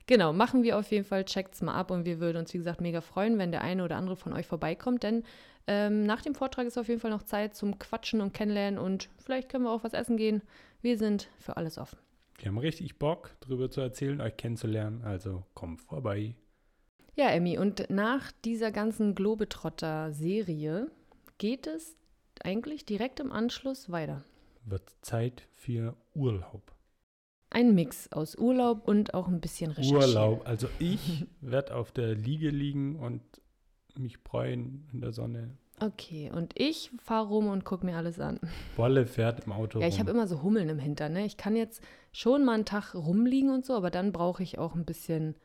Genau, 0.06 0.33
machen 0.33 0.63
wir 0.63 0.77
auf 0.77 0.92
jeden 0.92 1.06
Fall. 1.06 1.24
Checkt's 1.24 1.62
mal 1.62 1.75
ab 1.75 1.89
und 1.92 2.04
wir 2.04 2.19
würden 2.19 2.38
uns, 2.38 2.54
wie 2.54 2.57
gesagt, 2.57 2.81
mega 2.81 3.00
freuen, 3.00 3.38
wenn 3.38 3.51
der 3.51 3.62
eine 3.62 3.86
oder 3.86 3.95
andere 3.95 4.18
von 4.18 4.33
euch 4.33 4.45
vorbeikommt, 4.45 5.04
denn 5.04 5.24
ähm, 5.71 6.07
nach 6.07 6.24
dem 6.24 6.33
Vortrag 6.33 6.66
ist 6.66 6.80
auf 6.80 6.88
jeden 6.88 7.00
Fall 7.00 7.12
noch 7.12 7.21
Zeit 7.21 7.56
zum 7.56 7.77
Quatschen 7.77 8.21
und 8.21 8.33
Kennenlernen 8.33 8.80
und 8.80 9.07
vielleicht 9.24 9.50
können 9.50 9.66
wir 9.66 9.71
auch 9.71 9.83
was 9.83 9.94
essen 9.94 10.18
gehen. 10.18 10.42
Wir 10.81 10.98
sind 10.98 11.30
für 11.38 11.57
alles 11.57 11.77
offen. 11.77 12.00
Wir 12.39 12.48
haben 12.48 12.57
richtig 12.57 12.98
Bock, 12.98 13.36
darüber 13.42 13.69
zu 13.69 13.80
erzählen, 13.80 14.19
euch 14.19 14.36
kennenzulernen, 14.36 15.04
also 15.04 15.44
kommt 15.54 15.81
vorbei. 15.81 16.33
Ja, 17.16 17.30
Emmy, 17.30 17.59
und 17.59 17.88
nach 17.92 18.31
dieser 18.45 18.71
ganzen 18.71 19.14
Globetrotter-Serie 19.14 20.90
geht 21.38 21.68
es 21.68 21.95
eigentlich 22.44 22.85
direkt 22.85 23.19
im 23.19 23.31
Anschluss 23.31 23.92
weiter. 23.92 24.23
Wird 24.66 24.90
Zeit 25.02 25.47
für 25.54 25.95
Urlaub. 26.16 26.73
Ein 27.52 27.76
Mix 27.76 28.11
aus 28.11 28.35
Urlaub 28.35 28.88
und 28.88 29.14
auch 29.14 29.28
ein 29.28 29.40
bisschen 29.40 29.69
Recherche. 29.69 30.07
Urlaub, 30.07 30.47
also 30.47 30.68
ich 30.80 31.28
werde 31.42 31.76
auf 31.76 31.92
der 31.92 32.16
Liege 32.16 32.49
liegen 32.49 32.95
und 32.95 33.21
mich 33.99 34.23
bräuen 34.23 34.87
in 34.94 35.01
der 35.01 35.11
Sonne. 35.11 35.57
Okay, 35.81 36.29
und 36.33 36.53
ich 36.59 36.91
fahre 37.01 37.27
rum 37.27 37.47
und 37.47 37.63
gucke 37.63 37.85
mir 37.85 37.95
alles 37.95 38.19
an. 38.19 38.39
Wolle 38.75 39.06
fährt 39.06 39.45
im 39.45 39.53
Auto 39.53 39.79
Ja, 39.79 39.87
ich 39.87 39.99
habe 39.99 40.11
immer 40.11 40.27
so 40.27 40.41
Hummeln 40.44 40.68
im 40.68 40.79
Hintern. 40.79 41.13
Ne? 41.13 41.25
Ich 41.25 41.37
kann 41.37 41.56
jetzt 41.56 41.81
schon 42.11 42.44
mal 42.44 42.56
einen 42.56 42.65
Tag 42.65 42.95
rumliegen 42.95 43.49
und 43.49 43.65
so, 43.65 43.73
aber 43.73 43.89
dann 43.89 44.11
brauche 44.11 44.44
ich 44.44 44.57
auch 44.57 44.75
ein 44.75 44.85
bisschen 44.85 45.35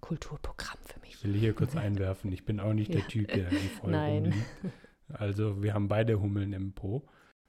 Kulturprogramm 0.00 0.78
für 0.84 1.00
mich. 1.00 1.14
Ich 1.14 1.24
will 1.24 1.34
hier 1.34 1.54
kurz 1.54 1.76
einwerfen, 1.76 2.32
ich 2.32 2.44
bin 2.44 2.60
auch 2.60 2.72
nicht 2.72 2.94
der 2.94 3.06
Typ, 3.08 3.28
der 3.32 3.50
voll 3.80 3.90
Nein. 3.90 4.24
rumliegt. 4.24 4.46
Also 5.12 5.60
wir 5.62 5.74
haben 5.74 5.88
beide 5.88 6.20
Hummeln 6.20 6.52
im 6.52 6.72
Po. 6.72 7.02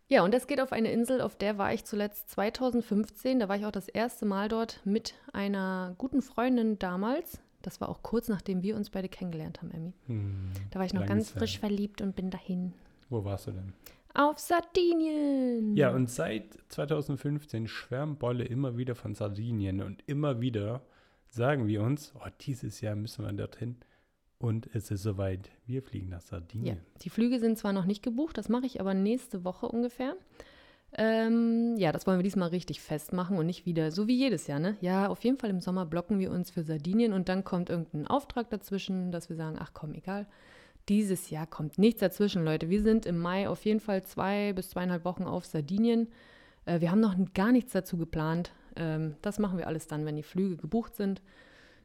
Ja, 0.07 0.23
und 0.23 0.33
das 0.33 0.47
geht 0.47 0.59
auf 0.59 0.73
eine 0.73 0.91
Insel, 0.91 1.21
auf 1.21 1.35
der 1.35 1.57
war 1.57 1.73
ich 1.73 1.85
zuletzt 1.85 2.29
2015. 2.31 3.39
Da 3.39 3.47
war 3.47 3.55
ich 3.55 3.65
auch 3.65 3.71
das 3.71 3.87
erste 3.87 4.25
Mal 4.25 4.49
dort 4.49 4.81
mit 4.83 5.13
einer 5.31 5.93
guten 5.97 6.21
Freundin 6.21 6.79
damals. 6.79 7.39
Das 7.61 7.81
war 7.81 7.89
auch 7.89 8.01
kurz 8.03 8.27
nachdem 8.27 8.63
wir 8.63 8.75
uns 8.75 8.89
beide 8.89 9.09
kennengelernt 9.09 9.61
haben, 9.61 9.71
Emmy. 9.71 9.93
Hm, 10.07 10.51
Da 10.71 10.79
war 10.79 10.85
ich 10.85 10.93
noch 10.93 11.05
ganz 11.05 11.31
frisch 11.31 11.59
verliebt 11.59 12.01
und 12.01 12.15
bin 12.15 12.29
dahin. 12.29 12.73
Wo 13.09 13.23
warst 13.23 13.47
du 13.47 13.51
denn? 13.51 13.73
Auf 14.13 14.39
Sardinien. 14.39 15.75
Ja, 15.77 15.91
und 15.93 16.09
seit 16.09 16.57
2015 16.69 17.67
schwärmt 17.67 18.19
Bolle 18.19 18.43
immer 18.43 18.77
wieder 18.77 18.95
von 18.95 19.15
Sardinien 19.15 19.81
und 19.81 20.03
immer 20.07 20.41
wieder 20.41 20.81
sagen 21.27 21.67
wir 21.67 21.81
uns, 21.81 22.13
oh, 22.15 22.27
dieses 22.41 22.81
Jahr 22.81 22.95
müssen 22.95 23.23
wir 23.23 23.31
dorthin. 23.31 23.77
Und 24.37 24.67
es 24.73 24.89
ist 24.91 25.03
soweit, 25.03 25.49
wir 25.65 25.83
fliegen 25.83 26.09
nach 26.09 26.21
Sardinien. 26.21 26.77
Ja, 26.77 26.81
die 27.03 27.09
Flüge 27.09 27.39
sind 27.39 27.57
zwar 27.57 27.73
noch 27.73 27.85
nicht 27.85 28.01
gebucht, 28.03 28.37
das 28.37 28.49
mache 28.49 28.65
ich 28.65 28.81
aber 28.81 28.93
nächste 28.93 29.43
Woche 29.45 29.67
ungefähr. 29.67 30.15
Ähm, 30.97 31.75
ja, 31.77 31.91
das 31.91 32.05
wollen 32.05 32.19
wir 32.19 32.23
diesmal 32.23 32.49
richtig 32.49 32.81
festmachen 32.81 33.37
und 33.37 33.45
nicht 33.45 33.65
wieder, 33.65 33.91
so 33.91 34.07
wie 34.07 34.15
jedes 34.15 34.47
Jahr, 34.47 34.59
ne? 34.59 34.75
Ja, 34.81 35.07
auf 35.07 35.23
jeden 35.23 35.37
Fall 35.37 35.49
im 35.49 35.61
Sommer 35.61 35.85
blocken 35.85 36.19
wir 36.19 36.31
uns 36.31 36.51
für 36.51 36.63
Sardinien 36.63 37.13
und 37.13 37.29
dann 37.29 37.43
kommt 37.45 37.69
irgendein 37.69 38.07
Auftrag 38.07 38.49
dazwischen, 38.49 39.11
dass 39.11 39.29
wir 39.29 39.37
sagen, 39.37 39.57
ach 39.59 39.71
komm, 39.73 39.93
egal. 39.93 40.27
Dieses 40.89 41.29
Jahr 41.29 41.47
kommt 41.47 41.77
nichts 41.77 42.01
dazwischen, 42.01 42.43
Leute. 42.43 42.69
Wir 42.69 42.81
sind 42.81 43.05
im 43.05 43.17
Mai 43.17 43.47
auf 43.47 43.63
jeden 43.63 43.79
Fall 43.79 44.03
zwei 44.03 44.51
bis 44.53 44.71
zweieinhalb 44.71 45.05
Wochen 45.05 45.23
auf 45.23 45.45
Sardinien. 45.45 46.09
Äh, 46.65 46.81
wir 46.81 46.91
haben 46.91 46.99
noch 46.99 47.15
gar 47.33 47.51
nichts 47.53 47.71
dazu 47.71 47.97
geplant. 47.97 48.51
Ähm, 48.75 49.15
das 49.21 49.39
machen 49.39 49.57
wir 49.57 49.67
alles 49.67 49.87
dann, 49.87 50.05
wenn 50.05 50.15
die 50.15 50.23
Flüge 50.23 50.57
gebucht 50.57 50.95
sind. 50.95 51.21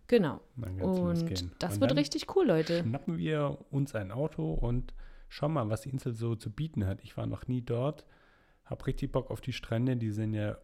Genau. 0.09 0.41
Und 0.57 1.45
das 1.59 1.75
Und 1.75 1.81
wird 1.81 1.97
richtig 1.97 2.35
cool, 2.37 2.47
Leute. 2.47 2.81
Schnappen 2.81 3.19
wir 3.19 3.59
uns 3.71 3.95
ein 3.95 4.13
Auto 4.13 4.55
und 4.55 4.95
schauen 5.29 5.53
mal, 5.53 5.69
was 5.69 5.83
die 5.83 5.91
Insel 5.91 6.15
so 6.15 6.37
zu 6.37 6.51
bieten 6.51 6.87
hat. 6.87 7.01
Ich 7.03 7.17
war 7.17 7.27
noch 7.27 7.49
nie 7.49 7.61
dort, 7.61 8.05
hab 8.67 8.87
richtig 8.87 9.13
Bock 9.13 9.31
auf 9.31 9.41
die 9.41 9.53
Strände, 9.53 9.97
die 9.97 10.11
sehen 10.11 10.35
ja 10.35 10.59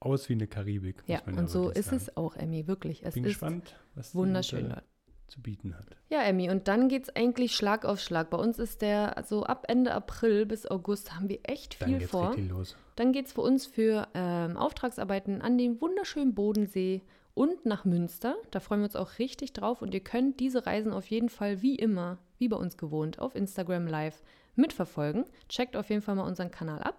aus 0.00 0.28
wie 0.28 0.34
eine 0.34 0.46
Karibik. 0.46 0.96
muss 0.98 1.08
Ja, 1.08 1.20
und 1.24 1.48
so 1.48 1.64
wirklich 1.64 1.78
ist 1.78 1.86
sagen. 1.86 1.96
es 1.96 2.16
auch, 2.16 2.36
Emmy, 2.36 2.66
wirklich. 2.66 3.02
Es 3.04 3.14
Bin 3.14 3.24
ist 3.24 3.30
gespannt, 3.30 3.74
was 3.94 4.14
wunderschön 4.14 4.68
dort. 4.68 4.84
zu 5.28 5.40
bieten 5.40 5.74
hat. 5.76 5.96
Ja, 6.10 6.22
Emmy, 6.22 6.50
und 6.50 6.68
dann 6.68 6.88
geht 6.88 7.04
es 7.04 7.16
eigentlich 7.16 7.56
Schlag 7.56 7.84
auf 7.84 8.00
Schlag. 8.00 8.28
Bei 8.30 8.36
uns 8.36 8.58
ist 8.58 8.82
der, 8.82 9.16
also 9.16 9.44
ab 9.44 9.64
Ende 9.68 9.92
April 9.94 10.44
bis 10.44 10.66
August 10.66 11.14
haben 11.14 11.28
wir 11.28 11.40
echt 11.44 11.80
Dann 11.80 11.88
viel 11.88 11.98
geht's 12.00 12.10
vor. 12.10 12.28
richtig 12.30 12.50
los. 12.50 12.76
Dann 12.96 13.12
geht 13.12 13.26
es 13.26 13.32
für 13.32 13.40
uns 13.40 13.66
für 13.66 14.08
ähm, 14.14 14.56
Auftragsarbeiten 14.56 15.40
an 15.40 15.56
den 15.56 15.80
wunderschönen 15.80 16.34
Bodensee 16.34 17.02
und 17.34 17.64
nach 17.66 17.84
Münster. 17.84 18.36
Da 18.50 18.60
freuen 18.60 18.80
wir 18.80 18.86
uns 18.86 18.96
auch 18.96 19.18
richtig 19.18 19.52
drauf 19.52 19.82
und 19.82 19.92
ihr 19.94 20.00
könnt 20.00 20.40
diese 20.40 20.66
Reisen 20.66 20.92
auf 20.92 21.06
jeden 21.06 21.28
Fall 21.28 21.62
wie 21.62 21.76
immer, 21.76 22.18
wie 22.38 22.48
bei 22.48 22.56
uns 22.56 22.76
gewohnt, 22.76 23.18
auf 23.18 23.34
Instagram 23.34 23.86
Live 23.86 24.22
mitverfolgen. 24.54 25.24
Checkt 25.48 25.76
auf 25.76 25.90
jeden 25.90 26.02
Fall 26.02 26.14
mal 26.16 26.26
unseren 26.26 26.50
Kanal 26.50 26.82
ab 26.82 26.96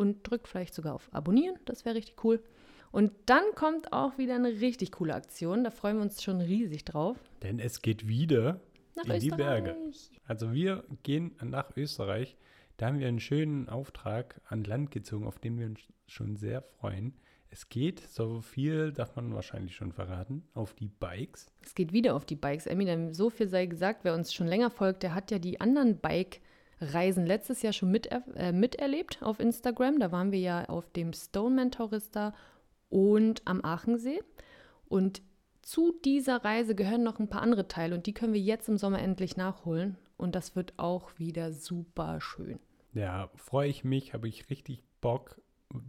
und 0.00 0.22
drückt 0.22 0.48
vielleicht 0.48 0.74
sogar 0.74 0.94
auf 0.94 1.12
Abonnieren, 1.12 1.56
das 1.66 1.84
wäre 1.84 1.94
richtig 1.94 2.24
cool. 2.24 2.42
Und 2.90 3.12
dann 3.26 3.44
kommt 3.54 3.92
auch 3.92 4.16
wieder 4.16 4.34
eine 4.34 4.48
richtig 4.48 4.92
coole 4.92 5.14
Aktion, 5.14 5.62
da 5.62 5.70
freuen 5.70 5.96
wir 5.96 6.02
uns 6.02 6.22
schon 6.22 6.40
riesig 6.40 6.86
drauf. 6.86 7.18
Denn 7.42 7.60
es 7.60 7.82
geht 7.82 8.08
wieder 8.08 8.60
Nach 8.96 9.04
in 9.04 9.20
die 9.20 9.28
Berge. 9.28 9.76
Österreich. 9.88 10.20
Also 10.24 10.52
wir 10.54 10.84
gehen 11.02 11.36
nach 11.44 11.76
Österreich. 11.76 12.36
Da 12.78 12.86
haben 12.86 12.98
wir 12.98 13.08
einen 13.08 13.20
schönen 13.20 13.68
Auftrag 13.68 14.40
an 14.46 14.64
Land 14.64 14.90
gezogen, 14.90 15.26
auf 15.26 15.38
den 15.38 15.58
wir 15.58 15.66
uns 15.66 15.80
schon 16.06 16.36
sehr 16.36 16.62
freuen. 16.62 17.14
Es 17.50 17.68
geht, 17.68 18.00
so 18.00 18.40
viel 18.40 18.92
darf 18.92 19.16
man 19.16 19.34
wahrscheinlich 19.34 19.76
schon 19.76 19.92
verraten, 19.92 20.44
auf 20.54 20.72
die 20.72 20.88
Bikes. 20.88 21.46
Es 21.62 21.74
geht 21.74 21.92
wieder 21.92 22.14
auf 22.14 22.24
die 22.24 22.36
Bikes. 22.36 22.66
Emmy, 22.66 22.86
denn 22.86 23.12
so 23.12 23.28
viel 23.28 23.48
sei 23.48 23.66
gesagt, 23.66 24.04
wer 24.04 24.14
uns 24.14 24.32
schon 24.32 24.46
länger 24.46 24.70
folgt, 24.70 25.02
der 25.02 25.14
hat 25.14 25.30
ja 25.30 25.38
die 25.38 25.60
anderen 25.60 25.98
Bike-Reisen 26.80 27.26
letztes 27.26 27.62
Jahr 27.62 27.72
schon 27.72 27.90
miter 27.90 28.22
äh, 28.34 28.52
miterlebt 28.52 29.22
auf 29.22 29.40
Instagram. 29.40 29.98
Da 29.98 30.12
waren 30.12 30.32
wir 30.32 30.40
ja 30.40 30.64
auf 30.66 30.90
dem 30.90 31.12
Stoneman 31.12 31.70
Tourista 31.70 32.34
und 32.88 33.42
am 33.44 33.64
Aachensee. 33.64 34.22
Und 34.88 35.22
zu 35.62 35.92
dieser 36.04 36.44
Reise 36.44 36.74
gehören 36.74 37.02
noch 37.02 37.18
ein 37.18 37.28
paar 37.28 37.42
andere 37.42 37.68
Teile 37.68 37.94
und 37.94 38.06
die 38.06 38.14
können 38.14 38.32
wir 38.32 38.40
jetzt 38.40 38.68
im 38.68 38.78
Sommer 38.78 39.00
endlich 39.00 39.36
nachholen. 39.36 39.96
Und 40.16 40.34
das 40.34 40.56
wird 40.56 40.74
auch 40.78 41.18
wieder 41.18 41.52
super 41.52 42.20
schön. 42.20 42.58
Ja, 42.92 43.30
freue 43.36 43.68
ich 43.68 43.84
mich, 43.84 44.12
habe 44.12 44.28
ich 44.28 44.50
richtig 44.50 44.82
Bock, 45.00 45.40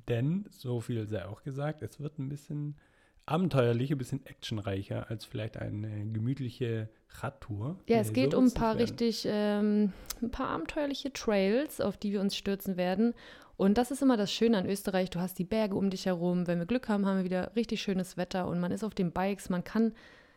denn, 0.07 0.45
so 0.49 0.79
viel 0.79 1.07
sei 1.07 1.25
auch 1.25 1.43
gesagt, 1.43 1.81
es 1.81 1.99
wird 1.99 2.19
ein 2.19 2.29
bisschen 2.29 2.75
abenteuerlicher, 3.25 3.95
ein 3.95 3.97
bisschen 3.97 4.25
actionreicher 4.25 5.09
als 5.09 5.25
vielleicht 5.25 5.57
eine 5.57 6.05
gemütliche 6.11 6.89
Radtour. 7.19 7.77
Ja, 7.87 7.99
es 7.99 8.07
so 8.07 8.13
geht 8.13 8.33
um 8.33 8.45
ein 8.45 8.53
paar 8.53 8.77
richtig, 8.77 9.25
ähm, 9.27 9.93
ein 10.21 10.31
paar 10.31 10.49
abenteuerliche 10.49 11.13
Trails, 11.13 11.81
auf 11.81 11.97
die 11.97 12.11
wir 12.11 12.21
uns 12.21 12.35
stürzen 12.35 12.77
werden. 12.77 13.13
Und 13.57 13.77
das 13.77 13.91
ist 13.91 14.01
immer 14.01 14.17
das 14.17 14.31
Schöne 14.31 14.57
an 14.57 14.65
Österreich. 14.65 15.11
Du 15.11 15.19
hast 15.19 15.37
die 15.37 15.43
Berge 15.43 15.75
um 15.75 15.89
dich 15.89 16.07
herum. 16.07 16.47
Wenn 16.47 16.59
wir 16.59 16.65
Glück 16.65 16.89
haben, 16.89 17.05
haben 17.05 17.17
wir 17.17 17.25
wieder 17.25 17.55
richtig 17.55 17.81
schönes 17.81 18.17
Wetter 18.17 18.47
und 18.47 18.59
man 18.59 18.71
ist 18.71 18.83
auf 18.83 18.95
den 18.95 19.11
Bikes. 19.11 19.49
Man 19.49 19.63
kann 19.63 19.93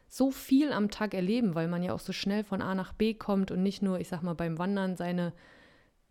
so 0.08 0.30
viel 0.30 0.72
am 0.72 0.90
Tag 0.90 1.14
erleben, 1.14 1.54
weil 1.54 1.66
man 1.66 1.82
ja 1.82 1.94
auch 1.94 2.00
so 2.00 2.12
schnell 2.12 2.44
von 2.44 2.60
A 2.60 2.74
nach 2.74 2.92
B 2.92 3.14
kommt 3.14 3.50
und 3.50 3.62
nicht 3.62 3.82
nur, 3.82 3.98
ich 3.98 4.08
sag 4.08 4.22
mal, 4.22 4.34
beim 4.34 4.58
Wandern 4.58 4.96
seine 4.96 5.32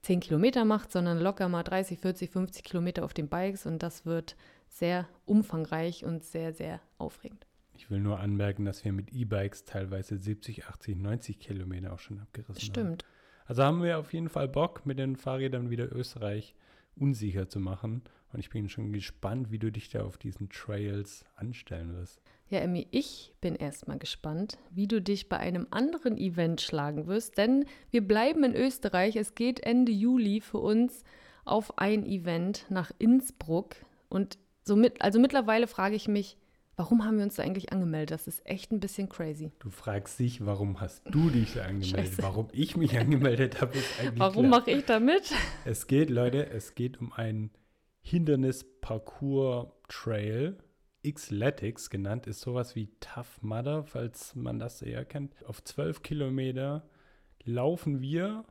10 0.01 0.21
Kilometer 0.21 0.65
macht, 0.65 0.91
sondern 0.91 1.19
locker 1.19 1.47
mal 1.49 1.63
30, 1.63 1.99
40, 1.99 2.31
50 2.31 2.63
Kilometer 2.63 3.05
auf 3.05 3.13
den 3.13 3.29
Bikes. 3.29 3.65
Und 3.65 3.83
das 3.83 4.05
wird 4.05 4.35
sehr 4.73 5.07
umfangreich 5.25 6.03
und 6.03 6.23
sehr, 6.23 6.53
sehr 6.53 6.81
aufregend. 6.97 7.45
Ich 7.75 7.89
will 7.89 7.99
nur 7.99 8.19
anmerken, 8.19 8.65
dass 8.65 8.83
wir 8.85 8.91
mit 8.91 9.11
E-Bikes 9.13 9.65
teilweise 9.65 10.17
70, 10.17 10.65
80, 10.65 10.97
90 10.97 11.39
Kilometer 11.39 11.93
auch 11.93 11.99
schon 11.99 12.19
abgerissen 12.19 12.55
haben. 12.55 12.61
Stimmt. 12.61 13.05
Also 13.45 13.63
haben 13.63 13.83
wir 13.83 13.99
auf 13.99 14.13
jeden 14.13 14.29
Fall 14.29 14.47
Bock, 14.47 14.85
mit 14.85 14.99
den 14.99 15.15
Fahrrädern 15.15 15.69
wieder 15.69 15.91
Österreich 15.93 16.55
unsicher 16.95 17.49
zu 17.49 17.59
machen. 17.59 18.03
Und 18.31 18.39
ich 18.39 18.49
bin 18.49 18.69
schon 18.69 18.93
gespannt, 18.93 19.51
wie 19.51 19.59
du 19.59 19.71
dich 19.71 19.89
da 19.89 20.03
auf 20.03 20.17
diesen 20.17 20.49
Trails 20.49 21.25
anstellen 21.35 21.93
wirst. 21.93 22.21
Ja, 22.49 22.59
Emmy, 22.59 22.87
ich 22.91 23.33
bin 23.41 23.55
erstmal 23.55 23.97
gespannt, 23.97 24.57
wie 24.71 24.87
du 24.87 25.01
dich 25.01 25.29
bei 25.29 25.37
einem 25.37 25.67
anderen 25.71 26.17
Event 26.17 26.61
schlagen 26.61 27.07
wirst, 27.07 27.37
denn 27.37 27.65
wir 27.91 28.07
bleiben 28.07 28.43
in 28.43 28.55
Österreich. 28.55 29.15
Es 29.15 29.35
geht 29.35 29.59
Ende 29.61 29.91
Juli 29.91 30.41
für 30.41 30.59
uns 30.59 31.03
auf 31.45 31.77
ein 31.77 32.05
Event 32.05 32.65
nach 32.69 32.91
Innsbruck. 32.97 33.75
Und 34.09 34.37
somit, 34.63 35.01
also 35.01 35.19
mittlerweile 35.19 35.67
frage 35.67 35.95
ich 35.95 36.07
mich, 36.07 36.37
warum 36.75 37.05
haben 37.05 37.17
wir 37.17 37.23
uns 37.23 37.35
da 37.35 37.43
eigentlich 37.43 37.71
angemeldet? 37.71 38.09
Das 38.11 38.25
ist 38.27 38.43
echt 38.45 38.71
ein 38.71 38.79
bisschen 38.79 39.09
crazy. 39.09 39.51
Du 39.59 39.69
fragst 39.69 40.17
dich, 40.19 40.43
warum 40.45 40.81
hast 40.81 41.03
du 41.09 41.29
dich 41.29 41.53
da 41.53 41.65
angemeldet? 41.65 42.21
Warum 42.21 42.47
ich 42.51 42.75
mich 42.77 42.97
angemeldet 42.99 43.61
habe, 43.61 43.77
ist 43.77 43.99
eigentlich 43.99 44.19
Warum 44.19 44.49
mache 44.49 44.71
ich 44.71 44.85
da 44.85 44.99
mit? 44.99 45.31
Es 45.65 45.85
geht, 45.87 46.09
Leute, 46.09 46.49
es 46.49 46.73
geht 46.75 46.99
um 46.99 47.13
einen 47.13 47.51
Hindernis-Parcours-Trail. 48.01 50.57
Xletics 51.05 51.89
genannt, 51.89 52.27
ist 52.27 52.39
sowas 52.39 52.77
wie 52.77 52.87
Tough 53.01 53.41
Mudder, 53.41 53.83
falls 53.83 54.35
man 54.35 54.57
das 54.57 54.81
eher 54.81 55.03
kennt. 55.03 55.33
Auf 55.45 55.61
12 55.61 56.01
Kilometer 56.01 56.87
laufen 57.43 57.99
wir, 57.99 58.45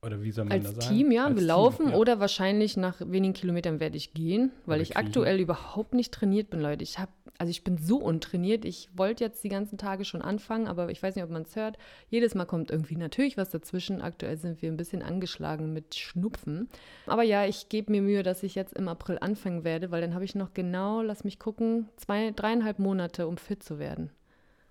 oder 0.00 0.22
wie 0.22 0.30
soll 0.30 0.44
man 0.44 0.52
Als 0.52 0.72
das 0.74 0.84
sagen? 0.84 0.96
Team, 0.96 1.10
ja, 1.10 1.24
Als 1.24 1.34
wir 1.34 1.38
Team, 1.40 1.48
laufen 1.48 1.88
ja. 1.90 1.96
oder 1.96 2.20
wahrscheinlich 2.20 2.76
nach 2.76 3.00
wenigen 3.00 3.34
Kilometern 3.34 3.80
werde 3.80 3.96
ich 3.96 4.14
gehen, 4.14 4.52
weil 4.64 4.76
Oder 4.76 4.82
ich 4.82 4.90
kriegen. 4.94 5.06
aktuell 5.06 5.40
überhaupt 5.40 5.94
nicht 5.94 6.12
trainiert 6.14 6.50
bin, 6.50 6.60
Leute. 6.60 6.84
Ich 6.84 6.98
habe, 7.00 7.10
also 7.38 7.50
ich 7.50 7.64
bin 7.64 7.78
so 7.78 7.98
untrainiert. 7.98 8.64
Ich 8.64 8.88
wollte 8.94 9.24
jetzt 9.24 9.42
die 9.42 9.48
ganzen 9.48 9.76
Tage 9.76 10.04
schon 10.04 10.22
anfangen, 10.22 10.68
aber 10.68 10.90
ich 10.90 11.02
weiß 11.02 11.16
nicht, 11.16 11.24
ob 11.24 11.30
man 11.30 11.42
es 11.42 11.56
hört. 11.56 11.78
Jedes 12.10 12.34
Mal 12.36 12.44
kommt 12.44 12.70
irgendwie 12.70 12.96
natürlich 12.96 13.36
was 13.36 13.50
dazwischen. 13.50 14.00
Aktuell 14.00 14.36
sind 14.36 14.62
wir 14.62 14.70
ein 14.70 14.76
bisschen 14.76 15.02
angeschlagen 15.02 15.72
mit 15.72 15.96
Schnupfen. 15.96 16.68
Aber 17.06 17.24
ja, 17.24 17.44
ich 17.46 17.68
gebe 17.68 17.90
mir 17.90 18.02
Mühe, 18.02 18.22
dass 18.22 18.44
ich 18.44 18.54
jetzt 18.54 18.74
im 18.74 18.86
April 18.86 19.18
anfangen 19.20 19.64
werde, 19.64 19.90
weil 19.90 20.00
dann 20.00 20.14
habe 20.14 20.24
ich 20.24 20.36
noch 20.36 20.54
genau, 20.54 21.02
lass 21.02 21.24
mich 21.24 21.40
gucken, 21.40 21.88
zwei, 21.96 22.30
dreieinhalb 22.30 22.78
Monate, 22.78 23.26
um 23.26 23.36
fit 23.36 23.62
zu 23.64 23.80
werden. 23.80 24.10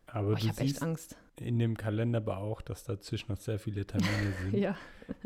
Aber 0.07 0.29
Oh, 0.29 0.33
ich 0.33 0.39
du 0.43 0.47
habe 0.49 0.61
echt 0.61 0.69
siehst 0.69 0.81
Angst. 0.83 1.15
in 1.39 1.59
dem 1.59 1.77
Kalender 1.77 2.17
aber 2.17 2.37
auch, 2.37 2.61
dass 2.61 2.83
dazwischen 2.85 3.31
noch 3.31 3.39
sehr 3.39 3.59
viele 3.59 3.85
Termine 3.85 4.33
sind. 4.41 4.57
Ja, 4.57 4.75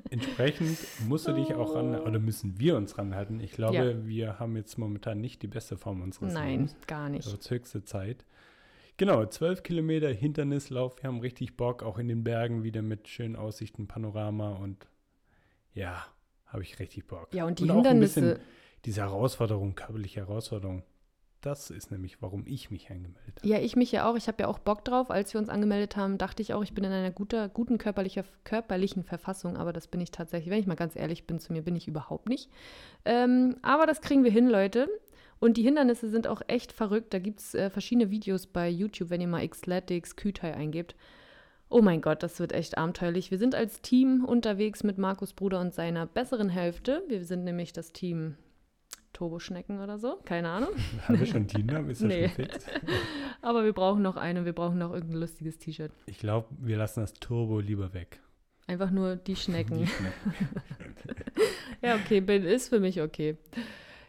Entsprechend 0.09 0.77
musst 1.07 1.27
du 1.27 1.33
dich 1.33 1.53
auch 1.53 1.73
ran, 1.75 1.95
oder 1.95 2.19
müssen 2.19 2.59
wir 2.59 2.75
uns 2.77 2.97
ranhalten. 2.97 3.39
Ich 3.39 3.51
glaube, 3.53 3.75
Ja. 3.77 4.05
wir 4.05 4.39
haben 4.39 4.55
jetzt 4.55 4.77
momentan 4.77 5.21
nicht 5.21 5.41
die 5.41 5.47
beste 5.47 5.77
Form 5.77 6.01
unseres 6.01 6.33
nein, 6.33 6.51
Lebens. 6.51 6.75
gar 6.87 7.09
nicht. 7.09 7.25
Also 7.27 7.37
höchste 7.49 7.83
Zeit. 7.83 8.25
Genau, 8.97 9.25
12 9.25 9.63
Kilometer 9.63 10.09
Hindernislauf. 10.09 11.01
Wir 11.01 11.07
haben 11.07 11.19
richtig 11.21 11.57
Bock, 11.57 11.81
auch 11.81 11.97
in 11.97 12.07
den 12.07 12.23
Bergen 12.23 12.63
wieder 12.63 12.81
mit 12.81 13.07
schönen 13.07 13.35
Aussichten, 13.35 13.87
Panorama 13.87 14.51
und 14.55 14.87
ja, 15.73 16.05
habe 16.47 16.61
ich 16.63 16.77
richtig 16.79 17.07
Bock. 17.07 17.33
Ja, 17.33 17.45
und 17.45 17.59
die 17.59 17.69
auch 17.71 17.83
ein 17.85 17.99
bisschen 17.99 18.23
Hindernisse, 18.25 18.47
diese 18.85 19.01
Herausforderung, 19.01 19.73
körperliche 19.75 20.19
Herausforderung. 20.21 20.83
Das 21.41 21.71
ist 21.71 21.89
nämlich, 21.89 22.21
warum 22.21 22.45
ich 22.45 22.69
mich 22.69 22.91
angemeldet 22.91 23.37
habe. 23.37 23.47
Ja, 23.47 23.57
ich 23.57 23.75
mich 23.75 23.91
ja 23.91 24.07
auch. 24.07 24.15
Ich 24.15 24.27
habe 24.27 24.43
ja 24.43 24.47
auch 24.47 24.59
Bock 24.59 24.85
drauf. 24.85 25.09
Als 25.09 25.33
wir 25.33 25.41
uns 25.41 25.49
angemeldet 25.49 25.97
haben, 25.97 26.19
dachte 26.19 26.43
ich 26.43 26.53
auch, 26.53 26.61
ich 26.61 26.73
bin 26.73 26.83
in 26.83 26.91
einer 26.91 27.09
guter, 27.09 27.49
guten 27.49 27.79
körperlicher, 27.79 28.23
körperlichen 28.43 29.03
Verfassung. 29.03 29.57
Aber 29.57 29.73
das 29.73 29.87
bin 29.87 30.01
ich 30.01 30.11
tatsächlich, 30.11 30.51
wenn 30.51 30.59
ich 30.59 30.67
mal 30.67 30.75
ganz 30.75 30.95
ehrlich 30.95 31.25
bin, 31.25 31.39
zu 31.39 31.51
mir 31.51 31.63
bin 31.63 31.75
ich 31.75 31.87
überhaupt 31.87 32.29
nicht. 32.29 32.49
Ähm, 33.05 33.57
aber 33.63 33.87
das 33.87 34.01
kriegen 34.01 34.23
wir 34.23 34.31
hin, 34.31 34.47
Leute. 34.47 34.87
Und 35.39 35.57
die 35.57 35.63
Hindernisse 35.63 36.11
sind 36.11 36.27
auch 36.27 36.43
echt 36.45 36.71
verrückt. 36.71 37.11
Da 37.11 37.17
gibt 37.17 37.39
es 37.39 37.55
äh, 37.55 37.71
verschiedene 37.71 38.11
Videos 38.11 38.45
bei 38.45 38.69
YouTube, 38.69 39.09
wenn 39.09 39.21
ihr 39.21 39.27
mal 39.27 39.47
Xletics, 39.47 40.15
Kütai 40.15 40.53
eingebt. 40.53 40.95
Oh 41.69 41.81
mein 41.81 42.01
Gott, 42.01 42.21
das 42.21 42.39
wird 42.39 42.51
echt 42.51 42.77
abenteuerlich. 42.77 43.31
Wir 43.31 43.39
sind 43.39 43.55
als 43.55 43.81
Team 43.81 44.25
unterwegs 44.25 44.83
mit 44.83 44.99
Markus 44.99 45.33
Bruder 45.33 45.59
und 45.59 45.73
seiner 45.73 46.05
besseren 46.05 46.49
Hälfte. 46.49 47.01
Wir 47.07 47.25
sind 47.25 47.45
nämlich 47.45 47.73
das 47.73 47.93
Team 47.93 48.35
Turboschnecken 49.21 49.79
oder 49.79 49.99
so. 49.99 50.17
Keine 50.25 50.49
Ahnung. 50.49 50.69
Haben 51.07 51.19
wir 51.19 51.27
schon 51.27 51.47
Tina? 51.47 51.79
Ist 51.81 52.01
das 52.01 52.07
Nee. 52.07 52.27
schon 52.29 52.45
fix? 52.45 52.65
Aber 53.43 53.63
wir 53.63 53.73
brauchen 53.73 54.01
noch 54.01 54.17
eine, 54.17 54.45
wir 54.45 54.53
brauchen 54.53 54.79
noch 54.79 54.91
irgendein 54.91 55.19
lustiges 55.19 55.59
T-Shirt. 55.59 55.91
Ich 56.07 56.17
glaube, 56.17 56.47
wir 56.59 56.75
lassen 56.77 57.01
das 57.01 57.13
Turbo 57.13 57.59
lieber 57.59 57.93
weg. 57.93 58.19
Einfach 58.65 58.89
nur 58.89 59.17
die 59.17 59.35
Schnecken. 59.35 59.77
Die 59.77 59.85
Schnecken. 59.85 60.33
ja, 61.83 61.97
okay, 61.97 62.19
bin, 62.19 62.43
ist 62.45 62.69
für 62.69 62.79
mich 62.79 62.99
okay. 62.99 63.37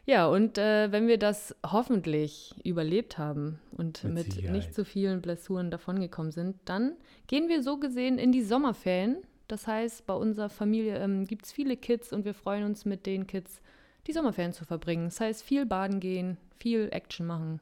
Ja, 0.07 0.29
und 0.29 0.57
äh, 0.57 0.91
wenn 0.91 1.09
wir 1.09 1.19
das 1.19 1.55
hoffentlich 1.65 2.55
überlebt 2.65 3.19
haben 3.19 3.59
und 3.73 4.05
Mit 4.05 4.37
mit, 4.37 4.51
nicht 4.51 4.75
so 4.75 4.83
vielen 4.83 5.21
Blessuren 5.21 5.71
davongekommen 5.71 6.33
sind, 6.33 6.57
dann 6.65 6.95
gehen 7.27 7.51
wir 7.51 7.63
so 7.63 7.79
gesehen 7.79 8.17
in 8.19 8.33
die 8.33 8.43
Sommerferien. 8.43 9.19
Das 9.47 9.67
heißt, 9.67 10.07
bei 10.07 10.15
unserer 10.15 10.49
Familie 10.49 10.97
ähm, 10.97 11.27
gibt 11.27 11.45
es 11.45 11.53
viele 11.53 11.77
Kids 11.77 12.15
und 12.15 12.25
wir 12.25 12.33
freuen 12.33 12.65
uns 12.65 12.87
mit 12.87 13.05
den 13.05 13.27
Kids, 13.27 13.61
die 14.07 14.13
Sommerferien 14.13 14.53
zu 14.53 14.65
verbringen. 14.65 15.05
Das 15.07 15.21
heißt, 15.21 15.43
viel 15.43 15.67
baden 15.67 16.01
gehen, 16.01 16.37
viel 16.59 16.89
Action 16.93 17.27
machen. 17.27 17.61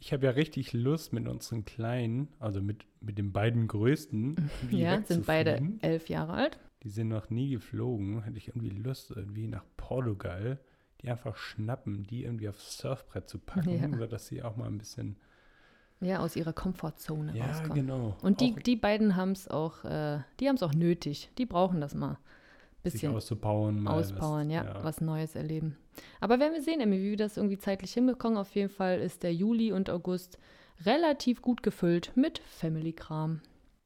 Ich 0.00 0.12
habe 0.12 0.26
ja 0.26 0.32
richtig 0.32 0.72
Lust 0.74 1.12
mit 1.12 1.26
unseren 1.26 1.64
Kleinen, 1.64 2.28
also 2.38 2.60
mit, 2.60 2.84
mit 3.00 3.16
den 3.18 3.32
beiden 3.32 3.68
Größten. 3.68 4.50
ja, 4.70 5.00
sind 5.02 5.24
beide 5.26 5.60
elf 5.80 6.08
Jahre 6.08 6.34
alt. 6.34 6.58
Die 6.82 6.90
sind 6.90 7.08
noch 7.08 7.30
nie 7.30 7.50
geflogen. 7.50 8.22
Hätte 8.22 8.36
ich 8.36 8.48
irgendwie 8.48 8.68
Lust, 8.70 9.10
irgendwie 9.10 9.46
nach 9.46 9.64
Portugal. 9.78 10.58
die 11.00 11.10
einfach 11.10 11.36
schnappen, 11.36 12.04
die 12.04 12.24
irgendwie 12.24 12.48
aufs 12.48 12.78
Surfbrett 12.78 13.28
zu 13.28 13.38
packen, 13.38 13.92
Ja. 13.92 13.98
sodass 13.98 14.26
sie 14.26 14.42
auch 14.42 14.56
mal 14.56 14.66
ein 14.66 14.78
bisschen. 14.78 15.16
Ja, 16.00 16.18
aus 16.18 16.36
ihrer 16.36 16.52
Komfortzone 16.52 17.34
Ja, 17.36 17.46
rauskommen. 17.46 17.74
genau. 17.74 18.16
Und 18.20 18.40
die, 18.40 18.52
auch 18.54 18.58
die 18.62 18.76
beiden 18.76 19.16
haben 19.16 19.32
es 19.32 19.48
auch, 19.48 19.84
äh, 19.84 20.18
die 20.40 20.48
haben 20.48 20.56
es 20.56 20.62
auch 20.62 20.74
nötig. 20.74 21.30
Die 21.38 21.46
brauchen 21.46 21.80
das 21.80 21.94
mal. 21.94 22.18
Bisschen 22.84 23.14
auszubauen, 23.14 23.80
mal 23.82 23.96
was- 23.98 24.12
auspowern, 24.12 24.50
ja, 24.50 24.82
was 24.84 25.00
Neues 25.00 25.34
erleben. 25.34 25.76
Aber 26.20 26.38
werden 26.38 26.54
wir 26.54 26.62
sehen, 26.62 26.80
Emmy, 26.80 26.98
wie 27.00 27.10
wir 27.10 27.16
das 27.16 27.36
irgendwie 27.36 27.58
zeitlich 27.58 27.92
hinbekommen. 27.92 28.38
Auf 28.38 28.54
jeden 28.54 28.68
Fall 28.70 29.00
ist 29.00 29.22
der 29.22 29.34
Juli 29.34 29.72
und 29.72 29.90
August 29.90 30.38
relativ 30.84 31.42
gut 31.42 31.62
gefüllt 31.62 32.12
mit 32.14 32.38
Family-Kram. 32.46 33.40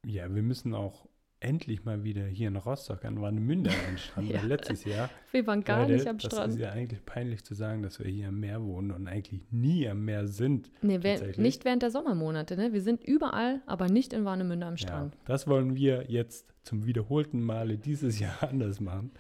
Ja, 0.06 0.32
wir 0.34 0.42
müssen 0.42 0.74
auch 0.74 1.07
endlich 1.40 1.84
mal 1.84 2.02
wieder 2.04 2.24
hier 2.26 2.48
in 2.48 2.56
Rostock 2.56 3.04
an 3.04 3.20
Warnemünde 3.20 3.70
den 3.70 3.98
Strand. 3.98 4.28
Ja. 4.30 4.40
Weil 4.42 4.48
letztes 4.48 4.84
Jahr, 4.84 5.08
Wir 5.30 5.46
waren 5.46 5.62
gar 5.62 5.80
Leute, 5.82 5.92
nicht 5.94 6.06
am 6.08 6.18
das 6.18 6.32
Strand. 6.32 6.54
ist 6.54 6.58
ja 6.60 6.70
eigentlich 6.70 7.04
peinlich 7.04 7.44
zu 7.44 7.54
sagen, 7.54 7.82
dass 7.82 7.98
wir 7.98 8.10
hier 8.10 8.28
am 8.28 8.40
Meer 8.40 8.62
wohnen 8.62 8.90
und 8.90 9.06
eigentlich 9.06 9.40
nie 9.50 9.88
am 9.88 10.04
Meer 10.04 10.26
sind. 10.26 10.70
Nee, 10.82 10.98
tatsächlich. 10.98 11.38
nicht 11.38 11.64
während 11.64 11.82
der 11.82 11.90
Sommermonate, 11.90 12.56
ne? 12.56 12.72
Wir 12.72 12.82
sind 12.82 13.04
überall, 13.04 13.60
aber 13.66 13.88
nicht 13.88 14.12
in 14.12 14.24
Warnemünde 14.24 14.66
am 14.66 14.76
Strand. 14.76 15.14
Ja, 15.14 15.20
das 15.26 15.46
wollen 15.46 15.76
wir 15.76 16.04
jetzt 16.10 16.52
zum 16.64 16.86
wiederholten 16.86 17.40
Male 17.42 17.78
dieses 17.78 18.18
Jahr 18.20 18.42
anders 18.42 18.80
machen. 18.80 19.12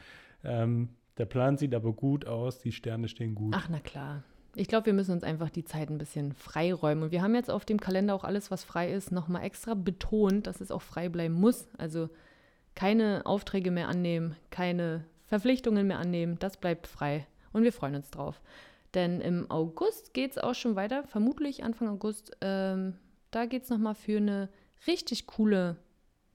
Ähm, 0.44 0.88
der 1.18 1.26
Plan 1.26 1.56
sieht 1.56 1.74
aber 1.74 1.92
gut 1.92 2.26
aus, 2.26 2.58
die 2.60 2.72
Sterne 2.72 3.08
stehen 3.08 3.34
gut. 3.34 3.54
Ach, 3.56 3.68
na 3.70 3.80
klar. 3.80 4.22
Ich 4.58 4.68
glaube, 4.68 4.86
wir 4.86 4.92
müssen 4.92 5.12
uns 5.12 5.22
einfach 5.24 5.50
die 5.50 5.64
Zeit 5.64 5.88
ein 5.90 5.98
bisschen 5.98 6.32
freiräumen. 6.32 7.04
Und 7.04 7.10
wir 7.12 7.22
haben 7.22 7.34
jetzt 7.34 7.50
auf 7.50 7.64
dem 7.64 7.78
Kalender 7.80 8.14
auch 8.14 8.24
alles, 8.24 8.50
was 8.50 8.64
frei 8.64 8.92
ist, 8.92 9.12
nochmal 9.12 9.44
extra 9.44 9.74
betont, 9.74 10.46
dass 10.46 10.60
es 10.60 10.70
auch 10.70 10.82
frei 10.82 11.08
bleiben 11.08 11.34
muss. 11.34 11.68
Also 11.78 12.08
keine 12.74 13.22
Aufträge 13.24 13.70
mehr 13.70 13.88
annehmen, 13.88 14.36
keine 14.50 15.04
Verpflichtungen 15.26 15.86
mehr 15.86 15.98
annehmen. 15.98 16.36
Das 16.38 16.56
bleibt 16.56 16.86
frei. 16.86 17.26
Und 17.52 17.62
wir 17.62 17.72
freuen 17.72 17.94
uns 17.94 18.10
drauf. 18.10 18.40
Denn 18.94 19.20
im 19.20 19.50
August 19.50 20.14
geht 20.14 20.32
es 20.32 20.38
auch 20.38 20.54
schon 20.54 20.74
weiter, 20.76 21.04
vermutlich 21.04 21.62
Anfang 21.62 21.88
August. 21.88 22.36
Ähm, 22.40 22.94
da 23.30 23.46
geht 23.46 23.64
es 23.64 23.70
nochmal 23.70 23.94
für 23.94 24.16
eine 24.16 24.48
richtig 24.86 25.26
coole, 25.26 25.76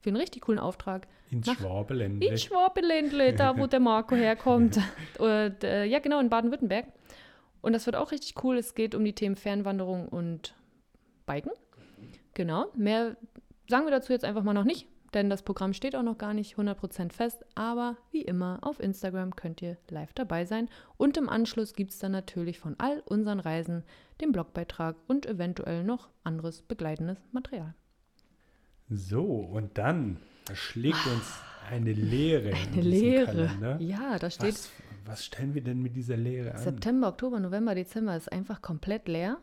für 0.01 0.09
einen 0.09 0.17
richtig 0.17 0.43
coolen 0.43 0.59
Auftrag 0.59 1.07
Ins 1.31 1.47
nach- 1.47 1.57
Schwabeländle. 1.57 2.29
in 2.29 2.37
Schwabeländle, 2.37 3.33
da 3.33 3.57
wo 3.57 3.65
der 3.67 3.79
Marco 3.79 4.15
herkommt. 4.15 4.77
Und, 5.17 5.63
äh, 5.63 5.85
ja, 5.85 5.99
genau, 5.99 6.19
in 6.19 6.29
Baden-Württemberg. 6.29 6.85
Und 7.63 7.71
das 7.71 7.85
wird 7.85 7.95
auch 7.95 8.11
richtig 8.11 8.43
cool. 8.43 8.57
Es 8.57 8.75
geht 8.75 8.93
um 8.93 9.05
die 9.05 9.15
Themen 9.15 9.37
Fernwanderung 9.37 10.09
und 10.09 10.53
Biken. 11.25 11.53
Genau. 12.33 12.65
Mehr 12.75 13.15
sagen 13.69 13.85
wir 13.85 13.91
dazu 13.91 14.11
jetzt 14.11 14.25
einfach 14.25 14.43
mal 14.43 14.53
noch 14.53 14.65
nicht, 14.65 14.85
denn 15.13 15.29
das 15.29 15.43
Programm 15.43 15.71
steht 15.71 15.95
auch 15.95 16.03
noch 16.03 16.17
gar 16.17 16.33
nicht 16.33 16.57
100% 16.57 17.13
fest. 17.13 17.45
Aber 17.55 17.95
wie 18.11 18.21
immer, 18.21 18.59
auf 18.63 18.81
Instagram 18.81 19.37
könnt 19.37 19.61
ihr 19.61 19.77
live 19.89 20.11
dabei 20.11 20.43
sein. 20.43 20.67
Und 20.97 21.15
im 21.15 21.29
Anschluss 21.29 21.73
gibt 21.73 21.91
es 21.91 21.99
dann 21.99 22.11
natürlich 22.11 22.59
von 22.59 22.75
all 22.79 22.99
unseren 23.05 23.39
Reisen 23.39 23.83
den 24.19 24.33
Blogbeitrag 24.33 24.97
und 25.07 25.25
eventuell 25.25 25.85
noch 25.85 26.09
anderes 26.25 26.63
begleitendes 26.63 27.17
Material. 27.31 27.73
So, 28.89 29.23
und 29.23 29.77
dann 29.77 30.17
schlägt 30.53 31.07
uns 31.07 31.39
eine 31.71 31.93
Leere. 31.93 32.49
in 32.49 32.73
Eine 32.73 32.81
Lehre. 32.81 33.25
Kalender. 33.25 33.79
Ja, 33.79 34.19
da 34.19 34.29
steht 34.29 34.55
Was, 34.55 34.71
was 35.05 35.25
stellen 35.25 35.53
wir 35.53 35.63
denn 35.63 35.81
mit 35.81 35.95
dieser 35.95 36.17
Lehre 36.17 36.53
an? 36.55 36.61
September, 36.61 37.07
Oktober, 37.09 37.39
November, 37.39 37.75
Dezember 37.75 38.15
ist 38.15 38.31
einfach 38.31 38.61
komplett 38.61 39.07
leer. 39.07 39.37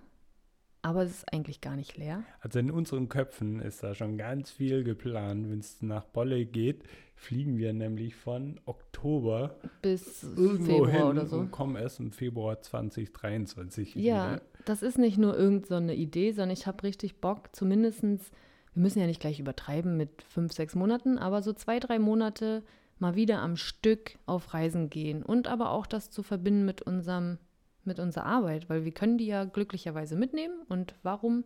Aber 0.82 1.02
es 1.02 1.10
ist 1.10 1.30
eigentlich 1.32 1.60
gar 1.60 1.76
nicht 1.76 1.98
leer. 1.98 2.24
Also 2.40 2.58
in 2.58 2.70
unseren 2.70 3.10
Köpfen 3.10 3.60
ist 3.60 3.82
da 3.82 3.94
schon 3.94 4.16
ganz 4.16 4.50
viel 4.50 4.82
geplant. 4.82 5.50
Wenn 5.50 5.58
es 5.58 5.82
nach 5.82 6.06
Bolle 6.06 6.46
geht, 6.46 6.84
fliegen 7.16 7.58
wir 7.58 7.74
nämlich 7.74 8.16
von 8.16 8.58
Oktober 8.64 9.56
Bis 9.82 10.22
irgendwo 10.22 10.86
hin 10.86 10.94
Februar 10.94 11.10
oder 11.10 11.26
so. 11.26 11.36
und 11.38 11.50
kommen 11.50 11.76
erst 11.76 12.00
im 12.00 12.12
Februar 12.12 12.62
2023 12.62 13.94
Ja, 13.96 14.32
wieder. 14.32 14.42
das 14.64 14.82
ist 14.82 14.96
nicht 14.96 15.18
nur 15.18 15.36
irgend 15.36 15.66
so 15.66 15.76
Idee, 15.76 16.32
sondern 16.32 16.52
ich 16.56 16.66
habe 16.66 16.82
richtig 16.82 17.20
Bock, 17.20 17.54
zumindestens, 17.54 18.30
wir 18.72 18.82
müssen 18.82 19.00
ja 19.00 19.06
nicht 19.06 19.20
gleich 19.20 19.38
übertreiben 19.38 19.98
mit 19.98 20.22
fünf, 20.22 20.54
sechs 20.54 20.74
Monaten, 20.74 21.18
aber 21.18 21.42
so 21.42 21.52
zwei, 21.52 21.78
drei 21.78 21.98
Monate 21.98 22.62
mal 23.00 23.14
wieder 23.16 23.40
am 23.40 23.56
Stück 23.56 24.18
auf 24.26 24.54
Reisen 24.54 24.90
gehen 24.90 25.22
und 25.22 25.48
aber 25.48 25.70
auch 25.70 25.86
das 25.86 26.10
zu 26.10 26.22
verbinden 26.22 26.64
mit 26.64 26.82
unserem, 26.82 27.38
mit 27.84 27.98
unserer 27.98 28.26
Arbeit, 28.26 28.68
weil 28.68 28.84
wir 28.84 28.92
können 28.92 29.18
die 29.18 29.26
ja 29.26 29.44
glücklicherweise 29.44 30.16
mitnehmen 30.16 30.54
und 30.68 30.94
warum 31.02 31.44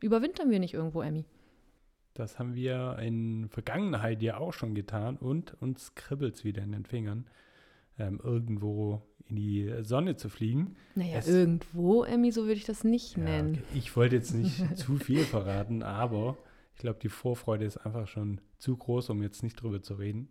überwintern 0.00 0.50
wir 0.50 0.60
nicht 0.60 0.74
irgendwo, 0.74 1.02
Emmy? 1.02 1.24
Das 2.14 2.38
haben 2.38 2.54
wir 2.54 2.98
in 3.00 3.48
Vergangenheit 3.48 4.22
ja 4.22 4.38
auch 4.38 4.52
schon 4.52 4.74
getan 4.74 5.16
und 5.16 5.60
uns 5.60 5.94
kribbelt 5.94 6.34
es 6.36 6.44
wieder 6.44 6.62
in 6.62 6.72
den 6.72 6.84
Fingern, 6.84 7.26
ähm, 7.98 8.20
irgendwo 8.22 9.02
in 9.28 9.36
die 9.36 9.72
Sonne 9.82 10.16
zu 10.16 10.28
fliegen. 10.28 10.74
Naja, 10.94 11.18
Es- 11.18 11.28
irgendwo, 11.28 12.02
Emmy, 12.04 12.32
so 12.32 12.42
würde 12.42 12.54
ich 12.54 12.64
das 12.64 12.82
nicht 12.82 13.16
Ja, 13.16 13.24
nennen. 13.24 13.54
okay. 13.54 13.78
Ich 13.78 13.94
wollte 13.96 14.16
jetzt 14.16 14.34
nicht 14.34 14.56
zu 14.78 14.96
viel 14.96 15.20
verraten, 15.24 15.82
aber 15.82 16.36
ich 16.74 16.80
glaube, 16.80 16.98
die 17.02 17.08
Vorfreude 17.08 17.64
ist 17.64 17.76
einfach 17.78 18.06
schon 18.08 18.40
zu 18.58 18.76
groß, 18.76 19.10
um 19.10 19.22
jetzt 19.22 19.42
nicht 19.42 19.60
drüber 19.60 19.82
zu 19.82 19.94
reden. 19.94 20.28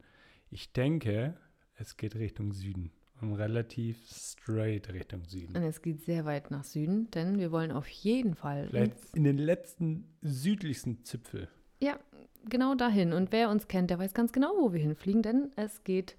Ich 0.49 0.71
denke, 0.73 1.35
es 1.75 1.97
geht 1.97 2.15
Richtung 2.15 2.53
Süden 2.53 2.91
und 3.21 3.33
relativ 3.33 3.97
straight 4.09 4.91
Richtung 4.93 5.23
Süden. 5.25 5.55
Und 5.55 5.63
es 5.63 5.81
geht 5.81 6.01
sehr 6.03 6.25
weit 6.25 6.51
nach 6.51 6.63
Süden, 6.63 7.09
denn 7.11 7.39
wir 7.39 7.51
wollen 7.51 7.71
auf 7.71 7.87
jeden 7.87 8.35
Fall 8.35 8.67
Vielleicht 8.67 9.15
in 9.15 9.23
den 9.23 9.37
letzten 9.37 10.05
südlichsten 10.21 11.03
Zipfel. 11.03 11.49
Ja, 11.79 11.99
genau 12.45 12.75
dahin. 12.75 13.13
Und 13.13 13.31
wer 13.31 13.49
uns 13.49 13.67
kennt, 13.67 13.89
der 13.89 13.99
weiß 13.99 14.13
ganz 14.13 14.31
genau, 14.31 14.51
wo 14.59 14.73
wir 14.73 14.79
hinfliegen, 14.79 15.21
denn 15.21 15.51
es 15.55 15.83
geht 15.83 16.17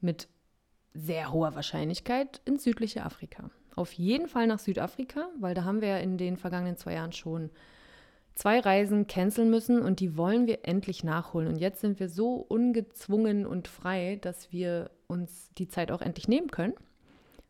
mit 0.00 0.28
sehr 0.94 1.32
hoher 1.32 1.54
Wahrscheinlichkeit 1.54 2.40
ins 2.44 2.64
südliche 2.64 3.04
Afrika. 3.04 3.50
Auf 3.74 3.92
jeden 3.92 4.28
Fall 4.28 4.46
nach 4.46 4.58
Südafrika, 4.58 5.28
weil 5.38 5.54
da 5.54 5.64
haben 5.64 5.82
wir 5.82 5.88
ja 5.88 5.98
in 5.98 6.16
den 6.16 6.38
vergangenen 6.38 6.76
zwei 6.76 6.94
Jahren 6.94 7.12
schon 7.12 7.50
zwei 8.36 8.60
Reisen 8.60 9.06
canceln 9.08 9.50
müssen 9.50 9.82
und 9.82 9.98
die 9.98 10.16
wollen 10.16 10.46
wir 10.46 10.60
endlich 10.62 11.02
nachholen. 11.02 11.48
Und 11.48 11.56
jetzt 11.56 11.80
sind 11.80 11.98
wir 11.98 12.08
so 12.08 12.34
ungezwungen 12.34 13.46
und 13.46 13.66
frei, 13.66 14.18
dass 14.20 14.52
wir 14.52 14.90
uns 15.08 15.50
die 15.58 15.66
Zeit 15.68 15.90
auch 15.90 16.02
endlich 16.02 16.28
nehmen 16.28 16.50
können. 16.50 16.74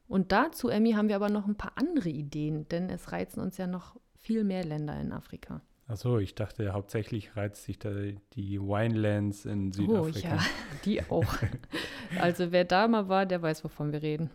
Und 0.08 0.30
dazu, 0.32 0.68
Emmy, 0.68 0.92
haben 0.92 1.08
wir 1.08 1.16
aber 1.16 1.28
noch 1.28 1.46
ein 1.46 1.56
paar 1.56 1.72
andere 1.74 2.08
Ideen, 2.08 2.68
denn 2.68 2.88
es 2.88 3.10
reizen 3.12 3.40
uns 3.40 3.58
ja 3.58 3.66
noch 3.66 3.96
viel 4.14 4.44
mehr 4.44 4.64
Länder 4.64 4.98
in 5.00 5.12
Afrika. 5.12 5.60
Achso, 5.88 6.18
ich 6.18 6.34
dachte 6.34 6.72
hauptsächlich 6.72 7.36
reizt 7.36 7.64
sich 7.64 7.78
da 7.78 7.90
die 8.34 8.60
Winelands 8.60 9.44
in 9.44 9.68
Oh 9.68 9.72
Südafrika. 9.72 10.28
ja, 10.28 10.38
die 10.84 11.02
auch. 11.10 11.34
Also 12.20 12.52
wer 12.52 12.64
da 12.64 12.86
mal 12.86 13.08
war, 13.08 13.26
der 13.26 13.42
weiß, 13.42 13.64
wovon 13.64 13.90
wir 13.90 14.00
reden. 14.00 14.30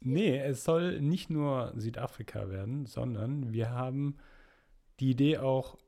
Nee, 0.00 0.36
es 0.36 0.64
soll 0.64 1.00
nicht 1.00 1.30
nur 1.30 1.72
Südafrika 1.76 2.50
werden, 2.50 2.86
sondern 2.86 3.52
wir 3.52 3.70
haben 3.70 4.16
die 4.98 5.10
Idee 5.10 5.38
auch 5.38 5.78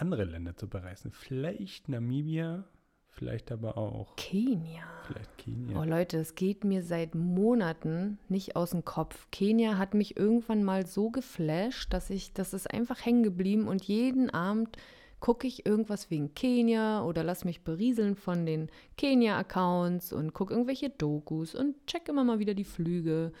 andere 0.00 0.24
Länder 0.24 0.56
zu 0.56 0.68
bereisen. 0.68 1.10
Vielleicht 1.12 1.88
Namibia, 1.88 2.64
vielleicht 3.08 3.50
aber 3.50 3.76
auch 3.76 4.14
Kenia. 4.16 4.84
vielleicht 5.06 5.30
Oh 5.30 5.42
Kenia. 5.42 5.84
Leute, 5.84 6.18
es 6.18 6.34
geht 6.34 6.64
mir 6.64 6.82
seit 6.82 7.14
Monaten 7.14 8.18
nicht 8.28 8.56
aus 8.56 8.70
dem 8.70 8.84
Kopf. 8.84 9.26
Kenia 9.30 9.76
hat 9.76 9.94
mich 9.94 10.16
irgendwann 10.16 10.62
mal 10.62 10.86
so 10.86 11.10
geflasht, 11.10 11.92
dass 11.92 12.10
ich, 12.10 12.32
das 12.32 12.54
ist 12.54 12.70
einfach 12.72 13.04
hängen 13.04 13.22
geblieben 13.22 13.68
und 13.68 13.84
jeden 13.84 14.30
Abend 14.30 14.76
gucke 15.20 15.46
ich 15.48 15.66
irgendwas 15.66 16.10
wegen 16.10 16.34
Kenia 16.34 17.02
oder 17.04 17.24
lass 17.24 17.44
mich 17.44 17.62
berieseln 17.62 18.14
von 18.14 18.46
den 18.46 18.70
Kenia-Accounts 18.96 20.12
und 20.12 20.32
gucke 20.32 20.54
irgendwelche 20.54 20.90
Dokus 20.90 21.54
und 21.54 21.74
check 21.86 22.08
immer 22.08 22.22
mal 22.22 22.38
wieder 22.38 22.54
die 22.54 22.64
Flüge 22.64 23.32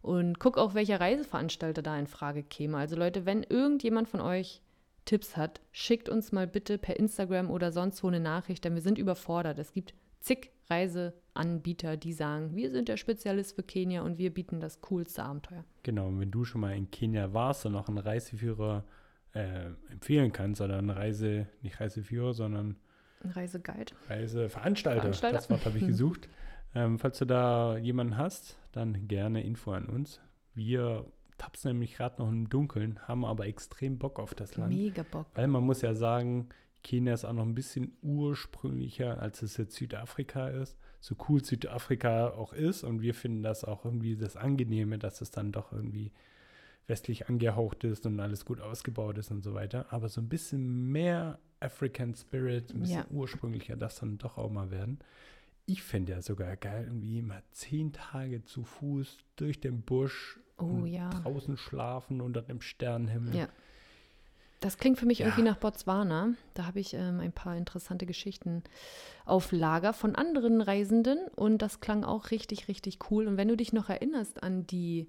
und 0.00 0.38
gucke 0.38 0.60
auch, 0.60 0.74
welcher 0.74 1.00
Reiseveranstalter 1.00 1.82
da 1.82 1.98
in 1.98 2.06
Frage 2.06 2.42
käme. 2.42 2.76
Also 2.76 2.94
Leute, 2.94 3.26
wenn 3.26 3.42
irgendjemand 3.42 4.08
von 4.08 4.20
euch 4.20 4.60
Tipps 5.04 5.36
hat, 5.36 5.60
schickt 5.72 6.08
uns 6.08 6.32
mal 6.32 6.46
bitte 6.46 6.78
per 6.78 6.98
Instagram 6.98 7.50
oder 7.50 7.72
sonst 7.72 8.02
wo 8.02 8.08
eine 8.08 8.20
Nachricht, 8.20 8.64
denn 8.64 8.74
wir 8.74 8.82
sind 8.82 8.98
überfordert. 8.98 9.58
Es 9.58 9.72
gibt 9.72 9.94
zig 10.20 10.50
Reiseanbieter, 10.70 11.96
die 11.96 12.12
sagen, 12.12 12.56
wir 12.56 12.70
sind 12.70 12.88
der 12.88 12.96
Spezialist 12.96 13.54
für 13.54 13.62
Kenia 13.62 14.02
und 14.02 14.18
wir 14.18 14.32
bieten 14.32 14.60
das 14.60 14.80
coolste 14.80 15.22
Abenteuer. 15.22 15.64
Genau, 15.82 16.08
und 16.08 16.20
wenn 16.20 16.30
du 16.30 16.44
schon 16.44 16.62
mal 16.62 16.74
in 16.74 16.90
Kenia 16.90 17.32
warst 17.34 17.66
und 17.66 17.72
noch 17.72 17.88
einen 17.88 17.98
Reiseführer 17.98 18.84
äh, 19.34 19.66
empfehlen 19.90 20.32
kannst 20.32 20.60
oder 20.60 20.78
einen 20.78 20.90
Reise, 20.90 21.46
nicht 21.60 21.80
Reiseführer, 21.80 22.32
sondern 22.32 22.76
Ein 23.22 23.30
Reiseguide. 23.30 23.92
Reiseveranstalter, 24.08 25.00
Veranstalter? 25.00 25.36
das 25.36 25.50
Wort 25.50 25.66
habe 25.66 25.78
ich 25.78 25.86
gesucht. 25.86 26.28
Ähm, 26.74 26.98
falls 26.98 27.18
du 27.18 27.24
da 27.26 27.76
jemanden 27.76 28.16
hast, 28.16 28.56
dann 28.72 29.06
gerne 29.06 29.44
Info 29.44 29.72
an 29.72 29.86
uns. 29.86 30.20
Wir 30.54 31.04
tapsen 31.44 31.72
nämlich 31.72 31.96
gerade 31.96 32.20
noch 32.22 32.28
im 32.28 32.48
Dunkeln, 32.48 32.98
haben 33.06 33.24
aber 33.24 33.46
extrem 33.46 33.98
Bock 33.98 34.18
auf 34.18 34.34
das 34.34 34.56
Land. 34.56 34.74
Mega 34.74 35.02
Bock. 35.02 35.26
Weil 35.34 35.48
man 35.48 35.64
muss 35.64 35.82
ja 35.82 35.94
sagen, 35.94 36.48
Kenia 36.82 37.14
ist 37.14 37.24
auch 37.24 37.32
noch 37.32 37.44
ein 37.46 37.54
bisschen 37.54 37.96
ursprünglicher, 38.02 39.20
als 39.20 39.42
es 39.42 39.56
jetzt 39.56 39.74
Südafrika 39.76 40.48
ist. 40.48 40.76
So 41.00 41.14
cool 41.28 41.44
Südafrika 41.44 42.28
auch 42.30 42.52
ist 42.52 42.82
und 42.84 43.02
wir 43.02 43.14
finden 43.14 43.42
das 43.42 43.64
auch 43.64 43.84
irgendwie 43.84 44.16
das 44.16 44.36
Angenehme, 44.36 44.98
dass 44.98 45.20
es 45.20 45.30
dann 45.30 45.52
doch 45.52 45.72
irgendwie 45.72 46.12
westlich 46.86 47.28
angehaucht 47.28 47.84
ist 47.84 48.04
und 48.06 48.20
alles 48.20 48.44
gut 48.44 48.60
ausgebaut 48.60 49.16
ist 49.18 49.30
und 49.30 49.42
so 49.42 49.54
weiter. 49.54 49.86
Aber 49.90 50.08
so 50.08 50.20
ein 50.20 50.28
bisschen 50.28 50.90
mehr 50.92 51.38
African 51.60 52.14
Spirit, 52.14 52.74
ein 52.74 52.80
bisschen 52.80 52.98
Ja. 52.98 53.06
ursprünglicher, 53.10 53.76
das 53.76 54.00
dann 54.00 54.18
doch 54.18 54.36
auch 54.38 54.50
mal 54.50 54.70
werden. 54.70 54.98
ich 55.66 55.82
fände 55.82 56.12
ja 56.12 56.20
sogar 56.20 56.56
geil, 56.58 56.84
irgendwie 56.88 57.22
mal 57.22 57.42
zehn 57.52 57.90
Tage 57.94 58.44
zu 58.44 58.64
Fuß 58.64 59.16
durch 59.36 59.60
den 59.60 59.80
Busch 59.80 60.38
Oh 60.58 60.84
ja. 60.86 61.10
draußen 61.10 61.56
schlafen 61.56 62.20
unter 62.20 62.42
dem 62.42 62.60
Sternenhimmel. 62.60 63.34
Ja. 63.34 63.48
Das 64.60 64.78
klingt 64.78 64.98
für 64.98 65.04
mich 65.04 65.18
Ja. 65.18 65.26
irgendwie 65.26 65.42
nach 65.42 65.58
Botswana. 65.58 66.34
Da 66.54 66.66
habe 66.66 66.80
ich 66.80 66.94
ähm, 66.94 67.20
ein 67.20 67.32
paar 67.32 67.56
interessante 67.56 68.06
Geschichten 68.06 68.62
auf 69.26 69.52
Lager 69.52 69.92
von 69.92 70.14
anderen 70.14 70.60
Reisenden 70.62 71.18
und 71.36 71.58
das 71.58 71.80
klang 71.80 72.02
auch 72.04 72.30
richtig, 72.30 72.68
richtig 72.68 72.98
cool. 73.10 73.26
Und 73.26 73.36
wenn 73.36 73.48
du 73.48 73.56
dich 73.56 73.72
noch 73.74 73.90
erinnerst 73.90 74.42
an 74.42 74.66
die, 74.66 75.08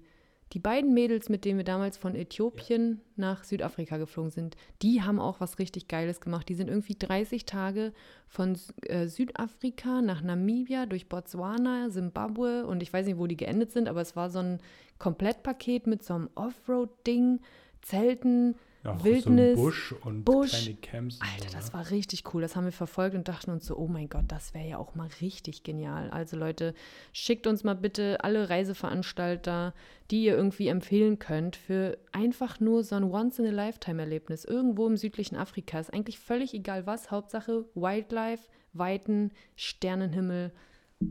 die 0.52 0.60
beiden 0.60 0.94
Mädels, 0.94 1.28
mit 1.28 1.44
denen 1.44 1.58
wir 1.58 1.64
damals 1.64 1.96
von 1.96 2.14
Äthiopien 2.14 3.00
nach 3.16 3.42
Südafrika 3.42 3.96
geflogen 3.96 4.30
sind, 4.30 4.56
die 4.80 5.02
haben 5.02 5.18
auch 5.18 5.40
was 5.40 5.58
richtig 5.58 5.88
Geiles 5.88 6.20
gemacht. 6.20 6.48
Die 6.48 6.54
sind 6.54 6.68
irgendwie 6.68 6.94
30 6.96 7.46
Tage 7.46 7.92
von 8.28 8.56
äh, 8.82 9.08
Südafrika 9.08 10.02
nach 10.02 10.22
Namibia 10.22 10.86
durch 10.86 11.08
Botswana, 11.08 11.90
Simbabwe 11.90 12.64
und 12.66 12.82
ich 12.82 12.92
weiß 12.92 13.06
nicht, 13.06 13.18
wo 13.18 13.26
die 13.26 13.36
geendet 13.36 13.72
sind, 13.72 13.88
aber 13.88 14.00
es 14.00 14.14
war 14.14 14.30
so 14.30 14.38
ein 14.38 14.60
Komplettpaket 14.98 15.88
mit 15.88 16.04
so 16.04 16.14
einem 16.14 16.30
Offroad-Ding, 16.36 17.40
Zelten, 17.82 18.54
Auch 18.86 19.04
Wildnis, 19.04 19.56
so 19.56 19.62
Busch 19.62 19.94
und 20.04 20.24
Busch. 20.24 20.50
kleine 20.50 20.76
Camps. 20.76 21.18
Alter, 21.20 21.48
so, 21.48 21.56
das 21.56 21.66
ne? 21.68 21.74
war 21.74 21.90
richtig 21.90 22.34
cool. 22.34 22.42
Das 22.42 22.56
haben 22.56 22.64
wir 22.64 22.72
verfolgt 22.72 23.14
und 23.14 23.28
dachten 23.28 23.50
uns 23.50 23.66
so, 23.66 23.76
oh 23.76 23.88
mein 23.88 24.08
Gott, 24.08 24.24
das 24.28 24.54
wäre 24.54 24.66
ja 24.68 24.78
auch 24.78 24.94
mal 24.94 25.08
richtig 25.20 25.62
genial. 25.62 26.10
Also 26.10 26.36
Leute, 26.36 26.74
schickt 27.12 27.46
uns 27.46 27.64
mal 27.64 27.74
bitte 27.74 28.22
alle 28.22 28.48
Reiseveranstalter, 28.48 29.74
die 30.10 30.24
ihr 30.24 30.36
irgendwie 30.36 30.68
empfehlen 30.68 31.18
könnt, 31.18 31.56
für 31.56 31.98
einfach 32.12 32.60
nur 32.60 32.84
so 32.84 32.96
ein 32.96 33.04
Once-in-a-Lifetime-Erlebnis. 33.04 34.44
Irgendwo 34.44 34.86
im 34.86 34.96
südlichen 34.96 35.36
Afrika. 35.36 35.78
Ist 35.78 35.92
eigentlich 35.92 36.18
völlig 36.18 36.54
egal 36.54 36.86
was. 36.86 37.10
Hauptsache 37.10 37.64
Wildlife, 37.74 38.44
Weiten, 38.72 39.32
Sternenhimmel 39.56 40.52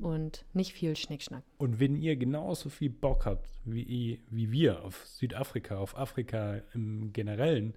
und 0.02 0.46
nicht 0.54 0.74
viel 0.74 0.96
Schnickschnack. 0.96 1.44
Und 1.58 1.80
wenn 1.80 1.96
ihr 1.96 2.16
genauso 2.16 2.70
viel 2.70 2.90
Bock 2.90 3.26
habt 3.26 3.50
wie, 3.66 4.22
wie 4.30 4.52
wir 4.52 4.84
auf 4.84 5.06
Südafrika, 5.06 5.78
auf 5.78 5.98
Afrika 5.98 6.62
im 6.74 7.14
Generellen, 7.14 7.76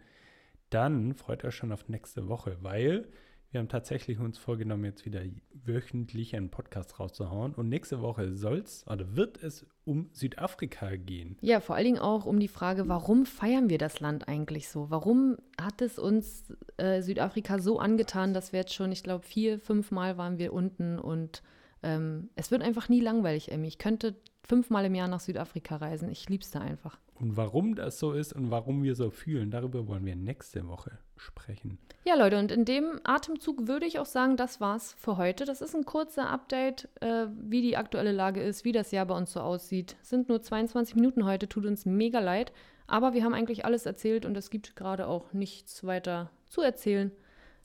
dann 0.70 1.14
freut 1.14 1.44
euch 1.44 1.54
schon 1.54 1.72
auf 1.72 1.88
nächste 1.88 2.28
Woche, 2.28 2.58
weil 2.60 3.08
wir 3.50 3.60
haben 3.60 3.68
tatsächlich 3.68 4.18
uns 4.18 4.36
vorgenommen, 4.36 4.84
jetzt 4.84 5.06
wieder 5.06 5.22
wöchentlich 5.64 6.36
einen 6.36 6.50
Podcast 6.50 7.00
rauszuhauen. 7.00 7.54
Und 7.54 7.70
nächste 7.70 8.02
Woche 8.02 8.34
soll 8.34 8.58
es 8.58 8.86
oder 8.86 9.16
wird 9.16 9.42
es 9.42 9.64
um 9.84 10.10
Südafrika 10.12 10.96
gehen. 10.96 11.38
Ja, 11.40 11.60
vor 11.60 11.74
allen 11.74 11.86
Dingen 11.86 11.98
auch 11.98 12.26
um 12.26 12.40
die 12.40 12.48
Frage, 12.48 12.88
warum 12.88 13.24
feiern 13.24 13.70
wir 13.70 13.78
das 13.78 14.00
Land 14.00 14.28
eigentlich 14.28 14.68
so? 14.68 14.90
Warum 14.90 15.38
hat 15.58 15.80
es 15.80 15.98
uns 15.98 16.52
äh, 16.76 17.00
Südafrika 17.00 17.58
so 17.58 17.78
angetan, 17.78 18.34
dass 18.34 18.52
wir 18.52 18.60
jetzt 18.60 18.74
schon, 18.74 18.92
ich 18.92 19.02
glaube, 19.02 19.24
vier, 19.24 19.58
fünf 19.58 19.90
Mal 19.92 20.18
waren 20.18 20.36
wir 20.36 20.52
unten 20.52 20.98
und 20.98 21.42
ähm, 21.82 22.30
es 22.34 22.50
wird 22.50 22.62
einfach 22.62 22.88
nie 22.88 23.00
langweilig, 23.00 23.52
Emmy. 23.52 23.68
Ich 23.68 23.78
könnte 23.78 24.16
fünfmal 24.42 24.84
im 24.86 24.94
Jahr 24.94 25.08
nach 25.08 25.20
Südafrika 25.20 25.76
reisen. 25.76 26.08
Ich 26.10 26.28
lieb's 26.28 26.50
da 26.50 26.60
einfach. 26.60 26.98
Und 27.14 27.36
warum 27.36 27.74
das 27.74 27.98
so 27.98 28.12
ist 28.12 28.32
und 28.32 28.50
warum 28.50 28.82
wir 28.82 28.94
so 28.94 29.10
fühlen, 29.10 29.50
darüber 29.50 29.88
wollen 29.88 30.06
wir 30.06 30.14
nächste 30.14 30.68
Woche 30.68 30.98
sprechen. 31.16 31.78
Ja, 32.04 32.14
Leute, 32.14 32.38
und 32.38 32.52
in 32.52 32.64
dem 32.64 33.00
Atemzug 33.02 33.66
würde 33.66 33.86
ich 33.86 33.98
auch 33.98 34.06
sagen, 34.06 34.36
das 34.36 34.60
war's 34.60 34.94
für 34.98 35.16
heute. 35.16 35.44
Das 35.44 35.60
ist 35.60 35.74
ein 35.74 35.84
kurzer 35.84 36.30
Update, 36.30 36.88
äh, 37.00 37.26
wie 37.36 37.60
die 37.60 37.76
aktuelle 37.76 38.12
Lage 38.12 38.40
ist, 38.40 38.64
wie 38.64 38.72
das 38.72 38.92
Jahr 38.92 39.06
bei 39.06 39.16
uns 39.16 39.32
so 39.32 39.40
aussieht. 39.40 39.96
Sind 40.00 40.28
nur 40.28 40.40
22 40.40 40.94
Minuten 40.94 41.24
heute, 41.24 41.48
tut 41.48 41.66
uns 41.66 41.86
mega 41.86 42.20
leid. 42.20 42.52
Aber 42.86 43.12
wir 43.12 43.24
haben 43.24 43.34
eigentlich 43.34 43.64
alles 43.64 43.84
erzählt 43.84 44.24
und 44.24 44.36
es 44.36 44.48
gibt 44.48 44.76
gerade 44.76 45.08
auch 45.08 45.32
nichts 45.32 45.84
weiter 45.84 46.30
zu 46.46 46.62
erzählen. 46.62 47.10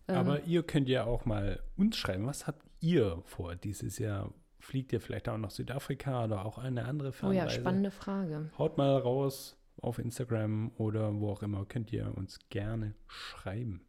Ähm, 0.08 0.17
Aber 0.17 0.43
ihr 0.43 0.63
könnt 0.63 0.89
ja 0.89 1.06
auch 1.06 1.26
mal 1.26 1.60
uns 1.78 1.95
schreiben, 1.95 2.26
was 2.26 2.47
habt 2.47 2.65
ihr 2.84 3.22
vor 3.26 3.56
dieses 3.56 3.98
Jahr? 3.98 4.32
Fliegt 4.60 4.93
ihr 4.93 5.02
vielleicht 5.02 5.28
auch 5.28 5.38
nach 5.38 5.52
Südafrika 5.52 6.26
oder 6.26 6.46
auch 6.46 6.58
eine 6.58 6.86
andere 6.86 7.10
oh 7.10 7.12
Fernreise? 7.12 7.38
ja, 7.38 7.50
spannende 7.50 7.91
Frage. 7.91 8.50
Haut 8.58 8.78
mal 8.78 8.98
raus 8.98 9.58
auf 9.82 10.00
Instagram 10.00 10.72
oder 10.78 11.19
wo 11.19 11.32
auch 11.32 11.43
immer, 11.43 11.65
könnt 11.65 11.91
ihr 11.91 12.15
uns 12.15 12.39
gerne 12.50 12.93
schreiben. 13.08 13.82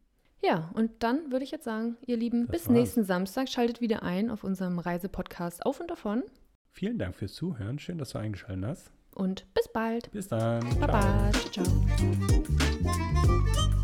Ja, 0.43 0.69
und 0.73 0.91
dann 1.01 1.31
würde 1.31 1.45
ich 1.45 1.51
jetzt 1.51 1.63
sagen, 1.63 1.95
ihr 2.05 2.17
Lieben, 2.17 2.47
Das 2.47 2.51
bis 2.51 2.67
war's. 2.67 2.73
nächsten 2.73 3.03
Samstag 3.03 3.49
schaltet 3.49 3.81
wieder 3.81 4.03
ein 4.03 4.29
auf 4.29 4.43
unserem 4.43 4.79
Reisepodcast 4.79 5.65
Auf 5.65 5.79
und 5.79 5.89
davon. 5.89 6.23
Vielen 6.71 6.97
Dank 6.97 7.15
fürs 7.15 7.33
Zuhören. 7.33 7.79
Schön, 7.79 7.97
dass 7.97 8.09
du 8.09 8.17
eingeschaltet 8.17 8.65
hast. 8.65 8.91
Und 9.15 9.45
bis 9.53 9.69
bald. 9.69 10.11
Bis 10.11 10.27
dann. 10.27 10.61
Baba. 10.79 11.31
Ciao. 11.51 11.63
ciao. 11.63 13.75